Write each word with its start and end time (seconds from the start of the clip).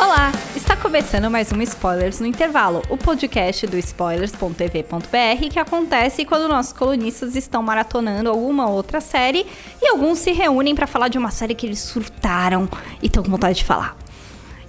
Olá, 0.00 0.32
está 0.56 0.74
começando 0.76 1.30
mais 1.30 1.52
um 1.52 1.60
Spoilers 1.60 2.20
no 2.20 2.26
Intervalo, 2.26 2.82
o 2.88 2.96
podcast 2.96 3.66
do 3.66 3.76
spoilers.tv.br 3.76 5.48
que 5.50 5.58
acontece 5.58 6.24
quando 6.24 6.48
nossos 6.48 6.72
colunistas 6.72 7.36
estão 7.36 7.62
maratonando 7.62 8.30
alguma 8.30 8.68
outra 8.68 9.00
série 9.00 9.46
e 9.82 9.88
alguns 9.88 10.18
se 10.18 10.32
reúnem 10.32 10.74
para 10.74 10.86
falar 10.86 11.08
de 11.08 11.18
uma 11.18 11.30
série 11.30 11.54
que 11.54 11.66
eles 11.66 11.80
surtaram 11.80 12.66
e 13.02 13.06
estão 13.06 13.22
com 13.22 13.30
vontade 13.30 13.58
de 13.58 13.64
falar. 13.64 13.96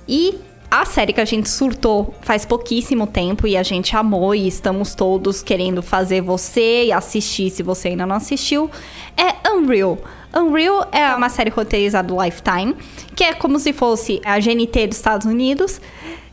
E 0.07 0.48
a 0.71 0.85
série 0.85 1.13
que 1.13 1.21
a 1.21 1.25
gente 1.25 1.49
surtou 1.49 2.13
faz 2.21 2.45
pouquíssimo 2.45 3.07
tempo 3.07 3.47
e 3.47 3.57
a 3.57 3.63
gente 3.63 3.95
amou 3.95 4.35
e 4.35 4.47
estamos 4.47 4.93
todos 4.93 5.41
querendo 5.41 5.81
fazer 5.81 6.21
você 6.21 6.89
assistir 6.93 7.49
se 7.49 7.63
você 7.63 7.89
ainda 7.89 8.05
não 8.05 8.15
assistiu 8.15 8.69
é 9.17 9.49
Unreal. 9.49 9.97
Unreal 10.35 10.87
é 10.91 11.15
uma 11.15 11.29
série 11.29 11.49
roteirizada 11.49 12.07
do 12.07 12.21
Lifetime, 12.21 12.75
que 13.15 13.23
é 13.23 13.33
como 13.33 13.57
se 13.57 13.73
fosse 13.73 14.21
a 14.23 14.39
GNT 14.39 14.87
dos 14.87 14.97
Estados 14.97 15.25
Unidos. 15.25 15.81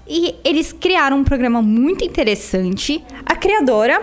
E 0.06 0.34
eles 0.44 0.72
criaram 0.72 1.18
um 1.18 1.24
programa 1.24 1.62
muito 1.62 2.05
interessante. 2.05 3.02
A 3.24 3.34
criadora, 3.34 4.00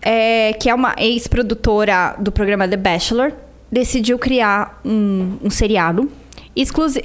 é, 0.00 0.54
que 0.54 0.68
é 0.68 0.74
uma 0.74 0.94
ex-produtora 0.98 2.16
do 2.18 2.32
programa 2.32 2.66
The 2.66 2.76
Bachelor, 2.76 3.32
decidiu 3.70 4.18
criar 4.18 4.80
um, 4.84 5.36
um 5.44 5.50
seriado 5.50 6.10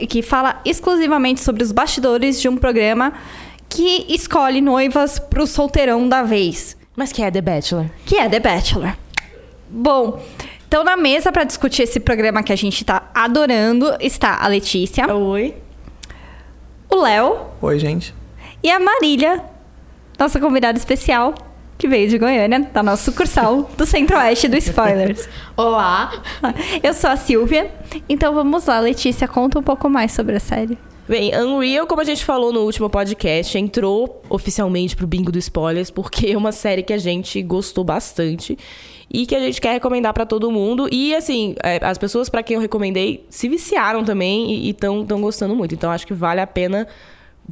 que 0.08 0.22
fala 0.22 0.62
exclusivamente 0.66 1.42
sobre 1.42 1.64
os 1.64 1.72
bastidores 1.72 2.40
de 2.42 2.48
um 2.48 2.56
programa 2.58 3.14
que 3.70 4.06
escolhe 4.10 4.62
noivas 4.62 5.20
pro 5.20 5.46
solteirão 5.48 6.08
da 6.08 6.24
vez, 6.24 6.76
Mas 6.96 7.12
que 7.12 7.22
é 7.22 7.30
The 7.32 7.42
Bachelor? 7.42 7.86
que 8.06 8.18
é 8.18 8.28
The 8.30 8.40
Bachelor. 8.40 8.94
Bom, 9.70 10.22
então 10.68 10.84
na 10.84 10.98
mesa 10.98 11.32
para 11.32 11.44
discutir 11.46 11.84
esse 11.84 12.00
programa 12.00 12.44
que 12.44 12.52
a 12.52 12.56
gente 12.56 12.84
tá 12.84 13.10
adorando 13.14 13.96
está 14.00 14.38
a 14.42 14.48
Letícia, 14.48 15.14
Oi. 15.14 15.56
o 16.90 16.96
Léo 16.96 17.38
Oi, 17.62 17.80
gente. 17.80 18.14
e 18.64 18.70
a 18.70 18.80
Marília, 18.80 19.44
nossa 20.20 20.40
convidada 20.40 20.78
especial, 20.78 21.34
que 21.82 21.88
veio 21.88 22.08
de 22.08 22.20
Goiânia, 22.20 22.60
da 22.72 22.84
nossa 22.84 23.06
sucursal 23.06 23.68
do 23.76 23.88
Centro-Oeste 23.88 24.48
do 24.48 24.56
Spoilers. 24.56 25.28
Olá! 25.58 26.12
Eu 26.84 26.94
sou 26.94 27.10
a 27.10 27.16
Silvia, 27.16 27.72
então 28.08 28.36
vamos 28.36 28.68
lá, 28.68 28.80
Letícia, 28.80 29.28
conta 29.28 29.58
um 29.58 29.64
pouco 29.64 29.90
mais 29.90 30.12
sobre 30.12 30.36
a 30.36 30.40
série. 30.40 30.78
Bem, 31.10 31.36
Unreal, 31.36 31.88
como 31.88 32.00
a 32.00 32.04
gente 32.04 32.24
falou 32.24 32.54
no 32.54 32.60
último 32.60 32.88
podcast, 32.88 33.58
entrou 33.58 34.22
oficialmente 34.30 34.96
pro 34.96 35.08
bingo 35.08 35.32
do 35.32 35.40
spoilers, 35.40 35.90
porque 35.90 36.28
é 36.28 36.38
uma 36.38 36.52
série 36.52 36.84
que 36.84 36.94
a 36.94 37.00
gente 37.00 37.42
gostou 37.42 37.84
bastante 37.84 38.56
e 39.12 39.26
que 39.26 39.34
a 39.34 39.40
gente 39.40 39.60
quer 39.60 39.72
recomendar 39.72 40.14
pra 40.14 40.24
todo 40.24 40.52
mundo. 40.52 40.88
E, 40.92 41.16
assim, 41.16 41.56
é, 41.64 41.80
as 41.82 41.98
pessoas 41.98 42.30
para 42.30 42.44
quem 42.44 42.54
eu 42.58 42.62
recomendei 42.62 43.26
se 43.28 43.50
viciaram 43.50 44.04
também 44.04 44.52
e 44.52 44.70
estão 44.70 45.04
tão 45.04 45.20
gostando 45.20 45.56
muito. 45.56 45.74
Então, 45.74 45.90
acho 45.90 46.06
que 46.06 46.14
vale 46.14 46.42
a 46.42 46.46
pena. 46.46 46.88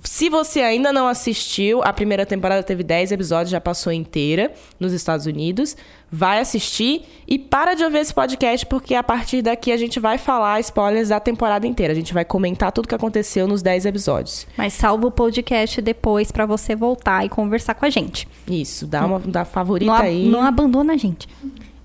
Se 0.03 0.29
você 0.29 0.61
ainda 0.61 0.93
não 0.93 1.07
assistiu, 1.07 1.81
a 1.83 1.91
primeira 1.91 2.25
temporada 2.25 2.61
teve 2.63 2.83
10 2.83 3.11
episódios, 3.11 3.49
já 3.49 3.59
passou 3.59 3.91
inteira 3.91 4.51
nos 4.79 4.93
Estados 4.93 5.25
Unidos. 5.25 5.75
Vai 6.11 6.39
assistir 6.39 7.03
e 7.27 7.37
para 7.37 7.73
de 7.75 7.83
ouvir 7.83 7.99
esse 7.99 8.13
podcast, 8.13 8.65
porque 8.65 8.95
a 8.95 9.03
partir 9.03 9.41
daqui 9.41 9.71
a 9.71 9.77
gente 9.77 9.99
vai 9.99 10.17
falar 10.17 10.59
spoilers 10.59 11.09
da 11.09 11.19
temporada 11.19 11.67
inteira. 11.67 11.93
A 11.93 11.95
gente 11.95 12.13
vai 12.13 12.25
comentar 12.25 12.71
tudo 12.71 12.87
que 12.87 12.95
aconteceu 12.95 13.47
nos 13.47 13.61
10 13.61 13.85
episódios. 13.85 14.47
Mas 14.57 14.73
salva 14.73 15.07
o 15.07 15.11
podcast 15.11 15.81
depois 15.81 16.31
pra 16.31 16.45
você 16.45 16.75
voltar 16.75 17.25
e 17.25 17.29
conversar 17.29 17.75
com 17.75 17.85
a 17.85 17.89
gente. 17.89 18.27
Isso, 18.47 18.87
dá 18.87 19.05
uma 19.05 19.19
dá 19.19 19.45
favorita 19.45 19.91
Não, 19.91 19.99
aí 19.99 20.27
não 20.27 20.41
abandona 20.41 20.93
a 20.93 20.97
gente. 20.97 21.27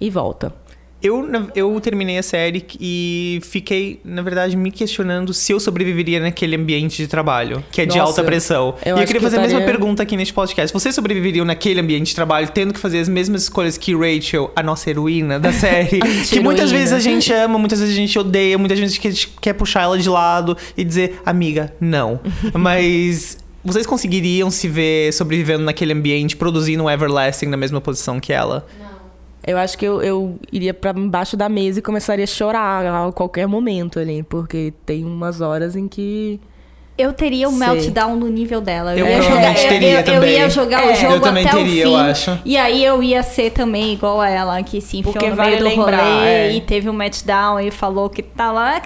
e 0.01 0.09
volta. 0.11 0.55
Eu, 1.03 1.29
eu 1.55 1.79
terminei 1.81 2.17
a 2.17 2.23
série 2.23 2.65
e 2.81 3.39
fiquei, 3.43 4.01
na 4.03 4.23
verdade, 4.23 4.57
me 4.57 4.71
questionando 4.71 5.35
se 5.35 5.53
eu 5.53 5.61
sobreviveria 5.61 6.19
naquele 6.19 6.57
ambiente 6.57 6.97
de 6.97 7.07
trabalho, 7.07 7.63
que 7.71 7.83
é 7.83 7.87
de 7.87 7.99
Nossa, 7.99 8.11
alta 8.11 8.25
pressão. 8.25 8.75
eu 8.83 8.97
e 8.97 9.01
eu 9.01 9.07
queria 9.07 9.21
que 9.21 9.27
eu 9.27 9.31
fazer 9.31 9.37
a 9.37 9.43
mesma 9.43 9.61
pergunta 9.61 10.03
aqui 10.03 10.17
neste 10.17 10.33
podcast. 10.33 10.73
Vocês 10.73 10.95
sobreviveriam 10.95 11.45
naquele 11.45 11.79
ambiente 11.81 12.09
de 12.09 12.15
trabalho, 12.15 12.49
tendo 12.49 12.73
que 12.73 12.81
fazer 12.81 13.01
as 13.01 13.09
mesmas 13.09 13.43
escolhas 13.43 13.77
que 13.77 13.95
Rachel, 13.95 14.51
a 14.57 14.63
nossa 14.63 14.89
heroína 14.89 15.39
da 15.39 15.53
série? 15.53 16.01
que 16.27 16.41
muitas 16.41 16.71
heroína. 16.71 16.79
vezes 16.79 16.93
a 16.95 17.01
gente 17.01 17.31
ama, 17.35 17.59
muitas 17.59 17.81
vezes 17.81 17.95
a 17.95 17.99
gente 17.99 18.19
odeia, 18.19 18.57
muitas 18.57 18.79
vezes 18.79 18.99
a 18.99 19.03
gente 19.03 19.29
quer 19.43 19.53
puxar 19.53 19.83
ela 19.83 19.99
de 19.99 20.09
lado 20.09 20.57
e 20.75 20.83
dizer, 20.83 21.21
amiga, 21.27 21.75
não. 21.79 22.19
Mas. 22.55 23.39
Vocês 23.67 23.87
conseguiriam 23.87 24.51
se 24.51 24.69
ver 24.69 25.11
sobrevivendo 25.13 25.65
naquele 25.65 25.95
ambiente, 25.95 26.37
produzindo 26.37 26.85
um 26.85 26.91
Everlasting 26.91 27.47
na 27.47 27.57
mesma 27.57 27.81
posição 27.81 28.21
que 28.21 28.31
ela? 28.31 28.67
Eu 29.47 29.59
acho 29.59 29.77
que 29.77 29.85
eu, 29.85 30.03
eu 30.03 30.39
iria 30.51 30.73
pra 30.73 30.93
embaixo 30.93 31.37
da 31.37 31.49
mesa 31.49 31.79
e 31.79 31.83
começaria 31.83 32.25
a 32.25 32.27
chorar 32.27 33.09
a 33.09 33.13
qualquer 33.13 33.47
momento 33.47 33.99
ali, 33.99 34.23
porque 34.23 34.73
tem 34.87 35.05
umas 35.05 35.41
horas 35.41 35.77
em 35.77 35.87
que. 35.87 36.41
Eu 36.97 37.13
teria 37.13 37.49
o 37.49 37.51
Sei. 37.51 37.59
meltdown 37.59 38.15
no 38.17 38.29
nível 38.29 38.61
dela. 38.61 38.97
Eu 38.97 39.05
ia 39.07 39.17
provavelmente 39.19 39.59
jogar, 39.59 39.69
teria 39.69 39.89
eu, 39.89 39.93
eu, 39.95 39.99
eu 39.99 40.05
também. 40.05 40.33
ia 40.35 40.49
jogar 40.49 40.85
É, 40.87 40.93
o 40.93 40.95
jogo 40.95 41.13
eu 41.15 41.21
também 41.21 41.45
até 41.45 41.57
teria, 41.57 41.85
o 41.85 41.89
fim. 41.89 41.93
eu 41.93 41.97
acho. 41.97 42.39
E 42.45 42.57
aí 42.57 42.85
eu 42.85 43.03
ia 43.03 43.23
ser 43.25 43.51
também 43.51 43.93
igual 43.93 44.21
a 44.21 44.29
ela, 44.31 44.63
que 44.63 44.81
se 44.81 44.99
enfiou 44.99 45.13
Porque 45.13 45.29
no 45.29 45.35
vale 45.35 45.51
meio 45.51 45.59
do 45.59 45.69
lembrar, 45.69 46.05
rolê 46.05 46.27
é. 46.29 46.53
e 46.53 46.61
teve 46.61 46.89
um 46.89 46.93
meltdown 46.93 47.59
e 47.59 47.71
falou 47.73 48.09
que 48.09 48.23
tá 48.23 48.53
lá. 48.53 48.81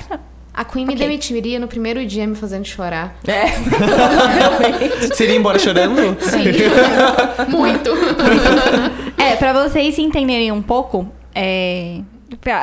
A 0.59 0.65
Queen 0.65 0.85
me 0.85 0.95
Ok. 0.95 1.07
demitiria 1.07 1.61
no 1.61 1.69
primeiro 1.69 2.05
dia 2.05 2.27
me 2.27 2.35
fazendo 2.35 2.65
chorar. 2.67 3.15
É. 3.29 3.47
Seria 5.15 5.37
embora 5.37 5.57
chorando? 5.57 6.17
Sim. 6.21 6.43
Muito. 7.57 7.91
É, 9.17 9.37
pra 9.37 9.53
vocês 9.53 9.97
entenderem 10.01 10.51
um 10.51 10.61
pouco, 10.61 11.09
é, 11.33 12.01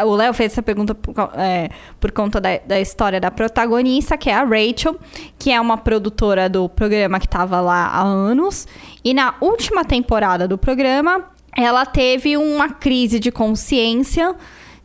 o 0.05 0.13
Léo 0.13 0.33
fez 0.33 0.51
essa 0.51 0.61
pergunta 0.61 0.93
por, 0.93 1.13
é, 1.37 1.69
por 1.97 2.11
conta 2.11 2.41
da, 2.41 2.57
da 2.67 2.81
história 2.81 3.21
da 3.21 3.31
protagonista, 3.31 4.17
que 4.17 4.29
é 4.29 4.33
a 4.33 4.43
Rachel, 4.43 4.99
que 5.39 5.49
é 5.49 5.61
uma 5.61 5.77
produtora 5.77 6.49
do 6.49 6.67
programa 6.67 7.17
que 7.17 7.29
tava 7.29 7.61
lá 7.61 7.85
há 7.87 8.03
anos. 8.03 8.67
E 9.05 9.13
na 9.13 9.35
última 9.39 9.85
temporada 9.85 10.49
do 10.49 10.57
programa, 10.57 11.29
ela 11.55 11.85
teve 11.85 12.35
uma 12.35 12.67
crise 12.71 13.21
de 13.21 13.31
consciência 13.31 14.35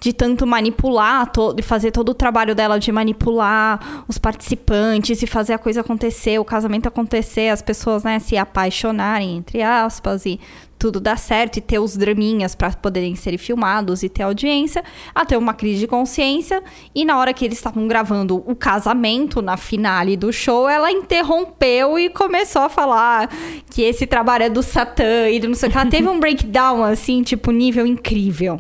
de 0.01 0.15
tanto 0.15 0.47
manipular, 0.47 1.31
de 1.55 1.63
fazer 1.63 1.91
todo 1.91 2.09
o 2.09 2.15
trabalho 2.15 2.55
dela 2.55 2.81
de 2.81 2.91
manipular 2.91 4.05
os 4.09 4.17
participantes 4.17 5.23
e 5.23 5.27
fazer 5.27 5.53
a 5.53 5.59
coisa 5.59 5.83
acontecer, 5.83 6.39
o 6.39 6.45
casamento 6.45 6.89
acontecer, 6.89 7.51
as 7.51 7.61
pessoas 7.61 8.03
né, 8.03 8.19
se 8.19 8.37
apaixonarem, 8.37 9.37
entre 9.37 9.63
aspas, 9.63 10.25
e 10.25 10.41
tudo 10.81 10.99
dar 10.99 11.19
certo 11.19 11.59
e 11.59 11.61
ter 11.61 11.79
os 11.79 11.95
draminhas 11.95 12.55
para 12.55 12.71
poderem 12.73 13.15
ser 13.15 13.37
filmados 13.37 14.03
e 14.03 14.09
ter 14.09 14.23
audiência, 14.23 14.83
até 15.15 15.37
uma 15.37 15.53
crise 15.53 15.81
de 15.81 15.87
consciência. 15.87 16.63
E 16.95 17.05
na 17.05 17.19
hora 17.19 17.35
que 17.35 17.45
eles 17.45 17.59
estavam 17.59 17.87
gravando 17.87 18.43
o 18.51 18.57
casamento, 18.57 19.43
na 19.43 19.59
finale 19.59 20.17
do 20.17 20.33
show, 20.33 20.67
ela 20.67 20.91
interrompeu 20.91 21.99
e 21.99 22.09
começou 22.09 22.63
a 22.63 22.71
falar 22.71 23.29
que 23.71 23.83
esse 23.83 24.07
trabalho 24.07 24.45
é 24.45 24.49
do 24.49 24.63
Satã 24.63 25.29
e 25.29 25.39
do 25.39 25.49
não 25.49 25.55
sei 25.55 25.69
o 25.69 25.73
que. 25.73 25.79
Ela 25.79 25.91
teve 25.91 26.09
um 26.09 26.19
breakdown, 26.19 26.83
assim, 26.83 27.23
tipo, 27.23 27.51
nível 27.51 27.87
incrível, 27.87 28.59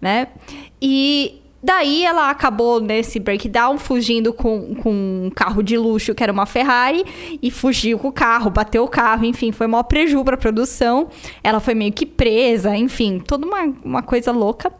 né? 0.00 0.28
E 0.80 1.42
daí 1.62 2.04
ela 2.04 2.30
acabou 2.30 2.80
nesse 2.80 3.18
breakdown 3.18 3.78
fugindo 3.78 4.32
com, 4.32 4.74
com 4.76 4.92
um 4.92 5.30
carro 5.34 5.62
de 5.62 5.76
luxo 5.76 6.14
que 6.14 6.22
era 6.22 6.32
uma 6.32 6.46
Ferrari 6.46 7.04
e 7.42 7.50
fugiu 7.50 7.98
com 7.98 8.08
o 8.08 8.12
carro, 8.12 8.50
bateu 8.50 8.84
o 8.84 8.88
carro, 8.88 9.24
enfim, 9.24 9.50
foi 9.52 9.66
maior 9.66 9.82
preju 9.84 10.24
pra 10.24 10.36
produção. 10.36 11.08
Ela 11.42 11.60
foi 11.60 11.74
meio 11.74 11.92
que 11.92 12.06
presa, 12.06 12.76
enfim, 12.76 13.18
toda 13.18 13.46
uma, 13.46 13.74
uma 13.84 14.02
coisa 14.02 14.30
louca. 14.32 14.72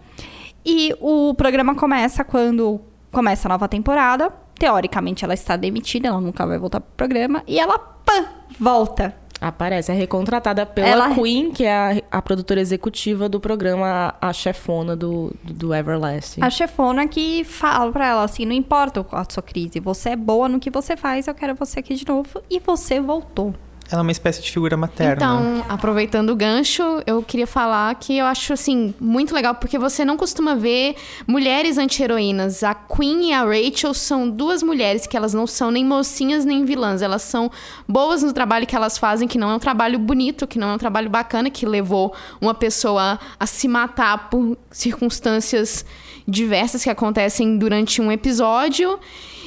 E 0.65 0.95
o 1.01 1.35
programa 1.35 1.75
começa 1.75 2.25
quando 2.25 2.81
começa 3.11 3.49
a 3.49 3.51
nova 3.51 3.69
temporada. 3.69 4.33
Teoricamente 4.59 5.25
ela 5.25 5.35
está 5.35 5.57
demitida, 5.57 6.09
ela 6.09 6.21
nunca 6.21 6.47
vai 6.47 6.59
voltar 6.59 6.81
pro 6.81 6.91
programa. 6.97 7.43
E 7.47 7.59
ela, 7.59 7.79
pã, 7.79 8.27
volta. 8.59 9.15
Aparece, 9.41 9.93
é 9.93 9.95
recontratada 9.95 10.67
pela 10.67 10.89
Ela- 10.89 11.15
Queen, 11.15 11.53
que 11.53 11.65
é 11.65 12.03
a, 12.11 12.19
a 12.19 12.23
produtora 12.23 12.61
executiva 12.61 13.29
do 13.29 13.39
programa, 13.39 14.15
a, 14.21 14.33
chefona 14.33 14.97
do, 14.97 15.33
do, 15.45 15.53
do 15.55 15.75
Everlasting. 15.75 16.43
A 16.43 16.51
chefona 16.51 17.07
que 17.07 17.45
fala 17.45 17.93
pra 17.93 18.07
ela 18.09 18.25
assim: 18.25 18.45
não 18.45 18.53
importa 18.53 19.05
a 19.13 19.25
sua 19.31 19.43
crise, 19.43 19.79
você 19.81 20.11
é 20.11 20.17
boa 20.17 20.49
no 20.49 20.59
que 20.59 20.71
você 20.71 20.97
faz, 20.97 21.29
eu 21.29 21.35
quero 21.35 21.55
você 21.55 21.79
aqui 21.81 21.95
de 21.95 22.07
novo. 22.07 22.43
E 22.51 22.59
você 22.59 23.01
voltou. 23.01 23.55
Ela 23.91 24.01
é 24.01 24.03
uma 24.03 24.13
espécie 24.13 24.43
de 24.43 24.51
figura 24.51 24.77
materna. 24.77 25.15
Então, 25.15 25.65
aproveitando 25.67 26.31
o 26.31 26.37
gancho, 26.37 26.83
eu 27.07 27.23
queria 27.23 27.47
falar 27.47 27.95
que 27.95 28.19
eu 28.19 28.27
acho, 28.27 28.53
assim, 28.53 28.95
muito 29.01 29.35
legal, 29.35 29.55
porque 29.55 29.79
você 29.79 30.05
não 30.05 30.17
costuma 30.17 30.55
ver 30.55 30.95
mulheres 31.27 31.79
anti-heroínas. 31.79 32.63
A 32.63 32.75
Queen 32.75 33.31
e 33.31 33.33
a 33.33 33.45
Rachel 33.45 33.95
são 33.95 34.29
duas 34.29 34.63
mulheres 34.63 35.07
que 35.07 35.17
elas 35.17 35.33
não 35.33 35.47
são 35.47 35.71
nem 35.71 35.87
mocinhas 35.87 36.45
nem 36.45 36.67
vilãs. 36.67 37.01
Elas 37.01 37.23
são 37.23 37.51
boas 37.89 38.23
no 38.23 38.33
trabalho 38.33 38.67
que 38.67 38.77
elas 38.77 38.99
fazem, 38.99 39.27
que 39.27 39.39
não 39.39 39.51
é 39.51 39.55
um 39.55 39.59
trabalho 39.59 39.99
bonito, 39.99 40.47
que 40.47 40.59
não 40.59 40.69
é 40.69 40.75
um 40.75 40.79
trabalho 40.79 41.09
bacana, 41.09 41.49
que 41.49 41.65
levou 41.65 42.15
uma 42.43 42.53
pessoa 42.53 43.19
a 43.41 43.47
se 43.47 43.67
matar 43.69 44.29
por 44.29 44.59
circunstâncias 44.71 45.85
diversas 46.27 46.85
que 46.85 46.91
acontecem 46.91 47.57
durante 47.57 48.03
um 48.03 48.13
episódio. 48.13 49.01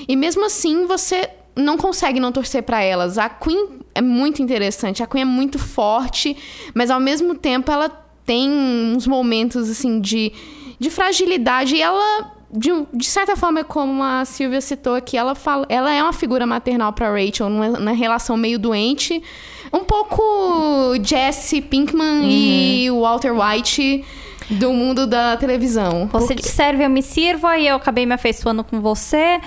E 0.07 0.15
mesmo 0.15 0.43
assim, 0.43 0.87
você 0.87 1.29
não 1.55 1.77
consegue 1.77 2.19
não 2.19 2.31
torcer 2.31 2.63
pra 2.63 2.81
elas. 2.81 3.19
A 3.19 3.29
Queen 3.29 3.80
é 3.93 4.01
muito 4.01 4.41
interessante. 4.41 5.03
A 5.03 5.07
Queen 5.07 5.21
é 5.21 5.25
muito 5.25 5.59
forte, 5.59 6.35
mas 6.73 6.89
ao 6.89 6.99
mesmo 6.99 7.35
tempo 7.35 7.71
ela 7.71 7.89
tem 8.25 8.49
uns 8.49 9.07
momentos 9.07 9.69
assim 9.69 9.99
de, 9.99 10.31
de 10.79 10.89
fragilidade 10.89 11.75
e 11.75 11.81
ela 11.81 12.31
de, 12.53 12.69
de 12.93 13.05
certa 13.05 13.35
forma, 13.35 13.63
como 13.63 14.03
a 14.03 14.25
Silvia 14.25 14.59
citou 14.59 14.95
aqui, 14.95 15.15
ela, 15.15 15.33
fala, 15.33 15.65
ela 15.69 15.93
é 15.93 16.03
uma 16.03 16.11
figura 16.11 16.45
maternal 16.45 16.91
para 16.91 17.09
Rachel, 17.09 17.49
numa, 17.49 17.69
numa, 17.69 17.93
relação 17.93 18.35
meio 18.35 18.59
doente. 18.59 19.23
Um 19.71 19.85
pouco 19.85 20.93
Jesse 21.01 21.61
Pinkman 21.61 22.21
uhum. 22.21 22.29
e 22.29 22.91
Walter 22.91 23.31
White 23.31 24.03
do 24.49 24.73
mundo 24.73 25.07
da 25.07 25.37
televisão. 25.37 26.09
Você 26.11 26.33
Porque... 26.33 26.43
te 26.43 26.49
serve, 26.49 26.83
eu 26.83 26.89
me 26.89 27.01
sirvo, 27.01 27.47
aí 27.47 27.67
eu 27.67 27.77
acabei 27.77 28.05
me 28.05 28.13
afeiçoando 28.13 28.63
com 28.63 28.81
você. 28.81 29.39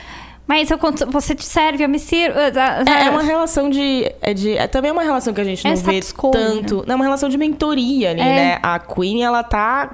Mas 0.47 0.71
eu, 0.71 0.79
você 1.09 1.35
te 1.35 1.45
serve, 1.45 1.85
eu 1.85 1.89
me 1.89 1.99
sirvo. 1.99 2.39
É, 2.39 3.07
é 3.07 3.11
uma 3.11 3.23
relação 3.23 3.71
de. 3.71 4.13
É, 4.21 4.35
de, 4.35 4.57
é 4.57 4.67
também 4.67 4.91
uma 4.91 5.03
relação 5.03 5.33
que 5.33 5.41
a 5.41 5.45
gente 5.45 5.67
é 5.67 5.71
não 5.71 5.77
vê 5.77 6.01
tanto. 6.01 6.77
Né? 6.79 6.85
Não, 6.87 6.93
é 6.93 6.97
uma 6.97 7.05
relação 7.05 7.29
de 7.29 7.39
mentoria 7.39 8.11
ali, 8.11 8.21
é. 8.21 8.25
né? 8.25 8.59
A 8.63 8.79
Queen, 8.79 9.23
ela 9.23 9.43
tá 9.43 9.91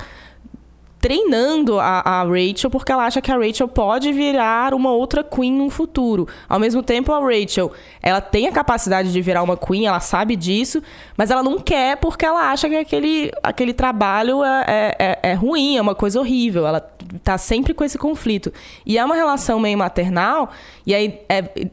treinando 1.00 1.80
a, 1.80 2.00
a, 2.00 2.22
Rachel 2.24 2.70
porque 2.70 2.92
ela 2.92 3.06
acha 3.06 3.22
que 3.22 3.32
a 3.32 3.36
Rachel 3.36 3.66
pode 3.66 4.12
virar 4.12 4.74
uma 4.74 4.92
outra 4.92 5.24
Queen 5.24 5.52
no 5.52 5.70
futuro. 5.70 6.28
Ao 6.48 6.58
mesmo 6.58 6.82
tempo, 6.82 7.12
a 7.12 7.18
Rachel, 7.18 7.72
ela 8.02 8.20
tem 8.20 8.46
a 8.46 8.52
capacidade 8.52 9.10
de 9.10 9.22
virar 9.22 9.42
uma 9.42 9.56
Queen, 9.56 9.86
ela 9.86 10.00
sabe 10.00 10.36
disso, 10.36 10.82
mas 11.16 11.30
ela 11.30 11.42
não 11.42 11.58
quer 11.58 11.96
porque 11.96 12.24
ela 12.24 12.50
acha 12.50 12.68
que 12.68 12.76
aquele, 12.76 13.30
aquele 13.42 13.72
trabalho 13.72 14.44
é, 14.44 14.64
é, 14.68 14.96
é, 14.98 15.30
é 15.30 15.34
ruim, 15.34 15.78
é 15.78 15.80
uma 15.80 15.94
coisa 15.94 16.20
horrível. 16.20 16.66
Ela 16.66 16.80
tá 17.24 17.38
sempre 17.38 17.72
com 17.72 17.82
esse 17.82 17.96
conflito. 17.96 18.52
E 18.84 18.98
é 18.98 19.04
uma 19.04 19.14
relação 19.14 19.58
meio 19.58 19.78
maternal, 19.78 20.50
e 20.86 20.94
aí 20.94 21.20
é, 21.28 21.70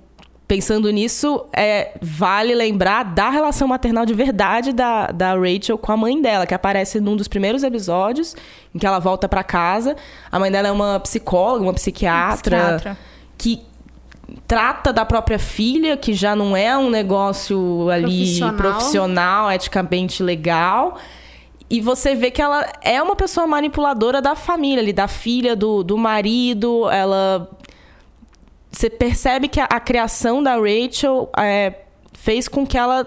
pensando 0.48 0.90
nisso, 0.90 1.46
é, 1.52 1.92
vale 2.02 2.56
lembrar 2.56 3.04
da 3.04 3.30
relação 3.30 3.68
maternal 3.68 4.06
de 4.06 4.14
verdade 4.14 4.72
da, 4.72 5.08
da 5.08 5.36
Rachel 5.36 5.78
com 5.78 5.92
a 5.92 5.98
mãe 5.98 6.22
dela, 6.22 6.46
que 6.46 6.54
aparece 6.54 7.02
num 7.02 7.18
dos 7.18 7.28
primeiros 7.28 7.64
episódios, 7.64 8.36
em 8.74 8.80
que 8.80 8.86
ela 8.86 9.00
volta 9.00 9.28
para 9.28 9.44
casa. 9.44 9.96
A 10.32 10.40
mãe 10.40 10.50
dela 10.50 10.70
é 10.70 10.72
uma 10.72 11.00
psicóloga, 11.02 11.64
uma 11.64 11.74
psiquiatra, 11.74 12.58
psiquiatra, 12.58 12.98
que 13.38 13.62
trata 14.48 14.94
da 14.94 15.04
própria 15.04 15.38
filha, 15.38 15.98
que 15.98 16.14
já 16.14 16.34
não 16.34 16.56
é 16.56 16.78
um 16.78 16.90
negócio 16.90 17.90
ali 17.90 18.04
profissional, 18.04 18.56
profissional 18.56 19.52
eticamente 19.52 20.24
legal. 20.24 20.98
E 21.70 21.82
você 21.82 22.16
vê 22.16 22.32
que 22.32 22.42
ela 22.42 22.66
é 22.82 23.02
uma 23.02 23.18
pessoa 23.18 23.46
manipuladora 23.46 24.22
da 24.22 24.36
família, 24.36 24.82
ali, 24.82 24.94
da 24.94 25.10
filha, 25.10 25.54
do, 25.54 25.84
do 25.84 25.98
marido. 25.98 26.90
Ela 26.90 27.50
você 28.72 28.90
percebe 28.90 29.48
que 29.48 29.60
a, 29.60 29.66
a 29.66 29.80
criação 29.80 30.42
da 30.42 30.56
Rachel 30.56 31.30
é, 31.38 31.74
fez 32.14 32.48
com 32.48 32.66
que 32.66 32.78
ela 32.78 33.06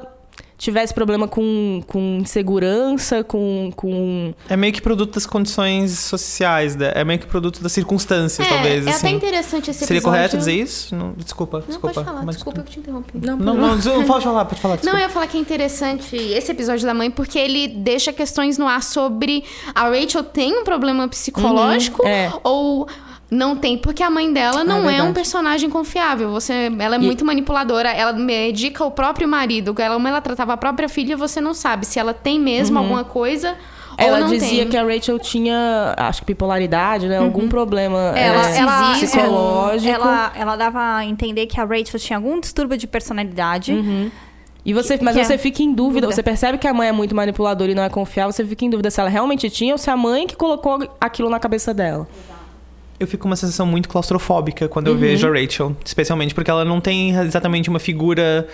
tivesse 0.61 0.93
problema 0.93 1.27
com, 1.27 1.83
com 1.87 2.19
insegurança, 2.21 3.25
com, 3.25 3.73
com... 3.75 4.35
É 4.47 4.57
meio 4.59 4.75
que 4.75 4.83
produto 4.83 5.15
das 5.15 5.25
condições 5.25 5.99
sociais, 5.99 6.77
né? 6.77 6.93
é 6.95 7.03
meio 7.03 7.19
que 7.19 7.27
produto 7.27 7.63
das 7.63 7.73
circunstâncias, 7.73 8.47
é, 8.47 8.51
talvez. 8.51 8.87
É 8.87 8.91
assim. 8.91 9.07
até 9.07 9.17
interessante 9.17 9.71
esse 9.71 9.87
Seria 9.87 10.03
correto 10.03 10.37
dizer 10.37 10.53
isso? 10.53 10.95
Não, 10.95 11.15
desculpa, 11.17 11.61
não, 11.61 11.67
desculpa. 11.67 11.95
Pode 11.95 12.07
falar, 12.07 12.27
mas... 12.27 12.37
desculpa, 12.37 12.61
eu 12.61 12.65
te 12.65 12.79
interrompi. 12.79 13.13
Não, 13.15 13.39
não, 13.39 13.55
não, 13.55 13.77
não, 13.77 14.05
pode 14.05 14.23
falar, 14.23 14.45
pode 14.45 14.61
falar. 14.61 14.77
Desculpa. 14.77 14.95
Não, 14.95 15.03
eu 15.03 15.09
ia 15.09 15.09
falar 15.09 15.27
que 15.29 15.39
é 15.39 15.41
interessante 15.41 16.15
esse 16.15 16.53
episódio 16.53 16.85
da 16.85 16.93
mãe, 16.93 17.11
porque 17.11 17.39
ele 17.39 17.67
deixa 17.67 18.13
questões 18.13 18.59
no 18.59 18.69
ar 18.69 18.83
sobre 18.83 19.43
a 19.75 19.89
Rachel 19.89 20.25
tem 20.25 20.59
um 20.59 20.65
problema 20.65 21.09
psicológico 21.09 22.03
uhum, 22.03 22.09
é. 22.09 22.33
ou 22.45 22.87
não 23.31 23.57
tem, 23.57 23.79
porque 23.79 24.03
a 24.03 24.11
mãe 24.11 24.33
dela 24.33 24.65
não 24.65 24.91
é, 24.91 24.99
é 24.99 25.03
um 25.03 25.13
personagem 25.13 25.71
confiável. 25.71 26.31
Você, 26.31 26.71
ela 26.79 26.97
é 26.97 26.99
e... 26.99 27.03
muito 27.03 27.25
manipuladora. 27.25 27.91
Ela 27.91 28.13
medica 28.13 28.85
o 28.85 28.91
próprio 28.91 29.29
marido. 29.29 29.75
Ela, 29.79 29.95
como 29.95 30.09
ela 30.09 30.21
tratava 30.21 30.55
a 30.55 30.57
própria 30.57 30.89
filha, 30.89 31.17
você 31.17 31.41
não 31.41 31.55
sabe 31.55 31.87
se 31.87 31.99
ela 31.99 32.13
tem 32.13 32.41
mesmo 32.41 32.77
uhum. 32.77 32.83
alguma 32.83 33.05
coisa 33.05 33.57
ela 34.01 34.23
dizia 34.23 34.63
tem. 34.63 34.69
que 34.69 34.77
a 34.77 34.83
Rachel 34.83 35.19
tinha, 35.19 35.95
acho 35.97 36.21
que 36.21 36.29
bipolaridade, 36.29 37.07
né? 37.07 37.19
Uhum. 37.19 37.27
Algum 37.27 37.49
problema 37.49 37.99
ela, 38.17 38.51
é, 38.51 38.59
ela, 38.59 38.93
psicológico. 38.95 39.93
Ela, 39.93 40.33
ela 40.35 40.57
dava 40.57 40.97
a 40.97 41.05
entender 41.05 41.47
que 41.47 41.61
a 41.61 41.65
Rachel 41.65 42.01
tinha 42.01 42.17
algum 42.17 42.41
distúrbio 42.41 42.77
de 42.77 42.87
personalidade. 42.87 43.73
Uhum. 43.73 44.11
E 44.65 44.75
você, 44.75 44.99
mas 45.01 45.17
que 45.17 45.25
você 45.25 45.35
é 45.35 45.39
fica 45.39 45.63
em 45.63 45.73
dúvida, 45.73 46.03
dúvida, 46.03 46.15
você 46.15 46.23
percebe 46.23 46.59
que 46.59 46.69
a 46.69 46.75
mãe 46.75 46.89
é 46.89 46.93
muito 46.93 47.15
manipuladora 47.15 47.71
e 47.73 47.75
não 47.75 47.83
é 47.83 47.89
confiável, 47.89 48.31
você 48.31 48.45
fica 48.45 48.65
em 48.65 48.71
dúvida 48.71 48.91
se 48.91 49.01
ela 49.01 49.09
realmente 49.09 49.49
tinha 49.49 49.73
ou 49.73 49.79
se 49.79 49.91
a 49.91 49.97
mãe 49.97 50.27
que 50.27 50.37
colocou 50.37 50.87
aquilo 51.01 51.31
na 51.31 51.41
cabeça 51.41 51.73
dela. 51.73 52.07
Eu 53.01 53.07
fico 53.07 53.23
com 53.23 53.29
uma 53.31 53.37
sensação 53.37 53.65
muito 53.65 53.89
claustrofóbica 53.89 54.69
quando 54.69 54.89
eu 54.89 54.93
uhum. 54.93 55.01
vejo 55.01 55.27
a 55.27 55.33
Rachel. 55.33 55.75
Especialmente 55.83 56.35
porque 56.35 56.51
ela 56.51 56.67
não 56.67 56.83
tem 56.83 57.13
exatamente 57.17 57.71
uma 57.71 57.79
figura. 57.79 58.47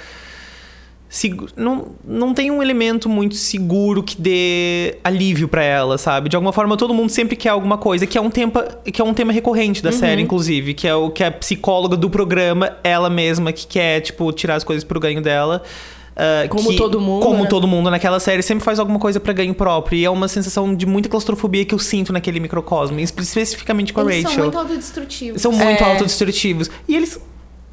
Não, 1.56 1.88
não 2.04 2.32
tem 2.32 2.50
um 2.50 2.62
elemento 2.62 3.08
muito 3.08 3.34
seguro 3.34 4.04
que 4.04 4.20
dê 4.20 4.98
alívio 5.02 5.48
para 5.48 5.64
ela, 5.64 5.98
sabe? 5.98 6.28
De 6.28 6.36
alguma 6.36 6.52
forma, 6.52 6.76
todo 6.76 6.94
mundo 6.94 7.10
sempre 7.10 7.34
quer 7.34 7.48
alguma 7.48 7.76
coisa, 7.76 8.06
que 8.06 8.16
é 8.16 8.20
um 8.20 8.30
tema, 8.30 8.62
que 8.92 9.00
é 9.00 9.04
um 9.04 9.14
tema 9.14 9.32
recorrente 9.32 9.82
da 9.82 9.90
uhum. 9.90 9.98
série, 9.98 10.22
inclusive, 10.22 10.74
que 10.74 10.86
é 10.86 10.94
o 10.94 11.10
que 11.10 11.24
a 11.24 11.30
psicóloga 11.30 11.96
do 11.96 12.08
programa, 12.08 12.76
ela 12.84 13.10
mesma, 13.10 13.52
que 13.52 13.66
quer, 13.66 14.00
tipo, 14.00 14.30
tirar 14.32 14.54
as 14.54 14.64
coisas 14.64 14.84
pro 14.84 15.00
ganho 15.00 15.20
dela. 15.20 15.62
Uh, 16.16 16.48
como 16.48 16.70
que, 16.70 16.76
todo 16.76 16.98
mundo. 16.98 17.22
Como 17.22 17.42
né? 17.42 17.48
todo 17.48 17.66
mundo 17.66 17.90
naquela 17.90 18.18
série 18.18 18.42
sempre 18.42 18.64
faz 18.64 18.78
alguma 18.78 18.98
coisa 18.98 19.20
para 19.20 19.34
ganho 19.34 19.54
próprio. 19.54 19.98
E 19.98 20.04
é 20.04 20.10
uma 20.10 20.28
sensação 20.28 20.74
de 20.74 20.86
muita 20.86 21.10
claustrofobia 21.10 21.64
que 21.64 21.74
eu 21.74 21.78
sinto 21.78 22.12
naquele 22.12 22.40
microcosmo, 22.40 22.98
especificamente 22.98 23.92
com 23.92 24.00
eles 24.10 24.24
a 24.24 24.28
Rachel. 24.28 24.34
São 24.34 24.44
muito 24.44 24.58
autodestrutivos. 24.58 25.42
São 25.42 25.52
muito 25.52 25.84
é. 25.84 25.86
autodestrutivos. 25.86 26.70
E 26.88 26.96
eles, 26.96 27.20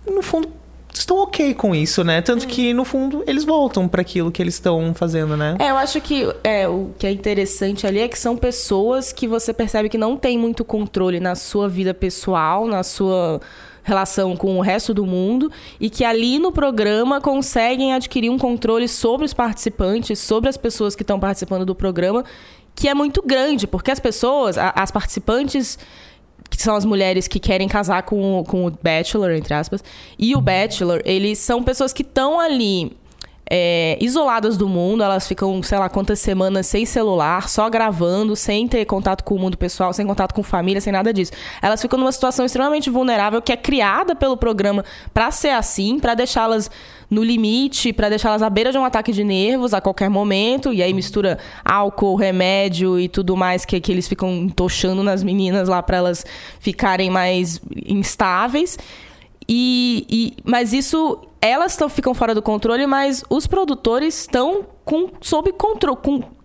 no 0.05 0.21
fundo, 0.21 0.49
estão 0.93 1.17
ok 1.19 1.53
com 1.53 1.73
isso, 1.73 2.03
né? 2.03 2.21
Tanto 2.21 2.43
é. 2.43 2.47
que, 2.47 2.73
no 2.73 2.83
fundo, 2.83 3.23
eles 3.25 3.45
voltam 3.45 3.87
para 3.87 4.01
aquilo 4.01 4.29
que 4.29 4.41
eles 4.41 4.55
estão 4.55 4.93
fazendo, 4.93 5.37
né? 5.37 5.55
É, 5.59 5.71
eu 5.71 5.77
acho 5.77 6.01
que 6.01 6.27
é, 6.43 6.67
o 6.67 6.91
que 6.99 7.07
é 7.07 7.11
interessante 7.11 7.87
ali 7.87 7.99
é 7.99 8.09
que 8.09 8.19
são 8.19 8.35
pessoas 8.35 9.13
que 9.13 9.25
você 9.25 9.53
percebe 9.53 9.87
que 9.87 9.97
não 9.97 10.17
tem 10.17 10.37
muito 10.37 10.65
controle 10.65 11.19
na 11.21 11.35
sua 11.35 11.69
vida 11.69 11.93
pessoal, 11.93 12.67
na 12.67 12.83
sua 12.83 13.39
relação 13.83 14.35
com 14.35 14.57
o 14.57 14.61
resto 14.61 14.93
do 14.93 15.05
mundo 15.05 15.51
e 15.79 15.89
que 15.89 16.03
ali 16.03 16.39
no 16.39 16.51
programa 16.51 17.19
conseguem 17.19 17.93
adquirir 17.93 18.29
um 18.29 18.37
controle 18.37 18.87
sobre 18.87 19.25
os 19.25 19.33
participantes, 19.33 20.17
sobre 20.19 20.49
as 20.49 20.57
pessoas 20.57 20.95
que 20.95 21.03
estão 21.03 21.19
participando 21.19 21.65
do 21.65 21.75
programa, 21.75 22.23
que 22.73 22.87
é 22.87 22.93
muito 22.93 23.21
grande, 23.21 23.67
porque 23.67 23.91
as 23.91 23.99
pessoas, 23.99 24.57
as 24.57 24.89
participantes 24.89 25.77
que 26.49 26.61
são 26.61 26.75
as 26.75 26.85
mulheres 26.85 27.27
que 27.27 27.39
querem 27.39 27.67
casar 27.67 28.03
com, 28.03 28.43
com 28.47 28.65
o 28.67 28.71
Bachelor, 28.71 29.31
entre 29.31 29.53
aspas, 29.53 29.83
e 30.19 30.35
o 30.35 30.41
Bachelor, 30.41 31.01
eles 31.03 31.39
são 31.39 31.63
pessoas 31.63 31.91
que 31.91 32.03
estão 32.03 32.39
ali 32.39 32.95
é, 33.49 33.97
isoladas 33.99 34.57
do 34.57 34.67
mundo, 34.67 35.03
elas 35.03 35.27
ficam, 35.27 35.61
sei 35.61 35.77
lá, 35.77 35.89
quantas 35.89 36.19
semanas 36.19 36.65
sem 36.67 36.85
celular, 36.85 37.49
só 37.49 37.69
gravando, 37.69 38.35
sem 38.35 38.67
ter 38.67 38.85
contato 38.85 39.23
com 39.23 39.35
o 39.35 39.39
mundo 39.39 39.57
pessoal, 39.57 39.93
sem 39.93 40.05
contato 40.05 40.33
com 40.33 40.41
família, 40.41 40.79
sem 40.79 40.93
nada 40.93 41.13
disso. 41.13 41.31
Elas 41.61 41.81
ficam 41.81 41.99
numa 41.99 42.11
situação 42.11 42.45
extremamente 42.45 42.89
vulnerável 42.89 43.41
que 43.41 43.51
é 43.51 43.57
criada 43.57 44.15
pelo 44.15 44.37
programa 44.37 44.83
para 45.13 45.29
ser 45.31 45.49
assim, 45.49 45.99
para 45.99 46.15
deixá-las 46.15 46.71
no 47.09 47.23
limite, 47.23 47.93
para 47.93 48.09
deixá-las 48.09 48.41
à 48.41 48.49
beira 48.49 48.71
de 48.71 48.77
um 48.77 48.85
ataque 48.85 49.11
de 49.11 49.23
nervos 49.23 49.73
a 49.73 49.81
qualquer 49.81 50.09
momento, 50.09 50.73
e 50.73 50.81
aí 50.81 50.93
mistura 50.93 51.37
álcool, 51.63 52.15
remédio 52.15 52.99
e 52.99 53.07
tudo 53.07 53.35
mais 53.35 53.65
que, 53.65 53.79
que 53.79 53.91
eles 53.91 54.07
ficam 54.07 54.31
entochando 54.31 55.03
nas 55.03 55.21
meninas 55.21 55.67
lá 55.67 55.83
para 55.83 55.97
elas 55.97 56.25
ficarem 56.59 57.09
mais 57.09 57.61
instáveis. 57.85 58.77
E, 59.47 60.05
e, 60.09 60.33
mas 60.43 60.71
isso 60.71 61.19
elas 61.49 61.75
tão, 61.75 61.89
ficam 61.89 62.13
fora 62.13 62.33
do 62.33 62.41
controle, 62.41 62.87
mas 62.87 63.23
os 63.29 63.45
produtores 63.45 64.21
estão 64.21 64.65
com, 64.85 65.09
sob 65.19 65.51
controle, 65.51 65.97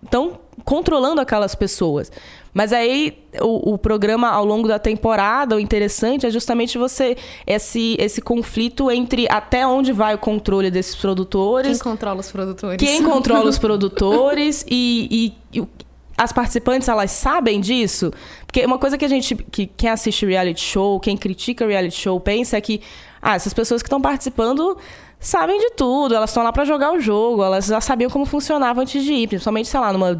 estão 0.03 0.39
controlando 0.65 1.21
aquelas 1.21 1.55
pessoas. 1.55 2.11
Mas 2.53 2.73
aí 2.73 3.17
o, 3.39 3.73
o, 3.73 3.77
programa 3.77 4.29
ao 4.29 4.43
longo 4.43 4.67
da 4.67 4.77
temporada, 4.77 5.55
o 5.55 5.59
interessante 5.59 6.25
é 6.25 6.31
justamente 6.31 6.77
você 6.77 7.15
esse 7.45 7.95
esse 7.99 8.21
conflito 8.21 8.89
entre 8.91 9.27
até 9.29 9.65
onde 9.65 9.93
vai 9.93 10.15
o 10.15 10.17
controle 10.17 10.69
desses 10.69 10.95
produtores. 10.95 11.81
Quem 11.81 11.91
controla 11.91 12.19
os 12.19 12.31
produtores? 12.31 12.77
Quem 12.77 13.03
controla 13.03 13.49
os 13.49 13.57
produtores 13.59 14.65
e, 14.69 15.33
e, 15.53 15.59
e 15.59 15.67
as 16.17 16.33
participantes 16.33 16.89
elas 16.89 17.11
sabem 17.11 17.61
disso? 17.61 18.11
Porque 18.45 18.65
uma 18.65 18.79
coisa 18.79 18.97
que 18.97 19.05
a 19.05 19.09
gente, 19.09 19.35
que 19.35 19.67
quem 19.67 19.89
assiste 19.89 20.25
reality 20.25 20.59
show, 20.59 20.99
quem 20.99 21.15
critica 21.15 21.65
reality 21.65 21.95
show, 21.95 22.19
pensa 22.19 22.57
é 22.57 22.61
que 22.61 22.81
ah, 23.21 23.35
essas 23.35 23.53
pessoas 23.53 23.81
que 23.81 23.87
estão 23.87 24.01
participando 24.01 24.77
sabem 25.19 25.59
de 25.59 25.71
tudo, 25.71 26.15
elas 26.15 26.29
estão 26.29 26.43
lá 26.43 26.51
para 26.53 26.63
jogar 26.63 26.93
o 26.93 26.99
jogo, 26.99 27.43
elas 27.43 27.65
já 27.65 27.81
sabiam 27.81 28.09
como 28.09 28.25
funcionava 28.25 28.81
antes 28.81 29.03
de 29.03 29.13
ir, 29.13 29.27
principalmente, 29.27 29.67
sei 29.67 29.79
lá, 29.79 29.91
numa 29.91 30.15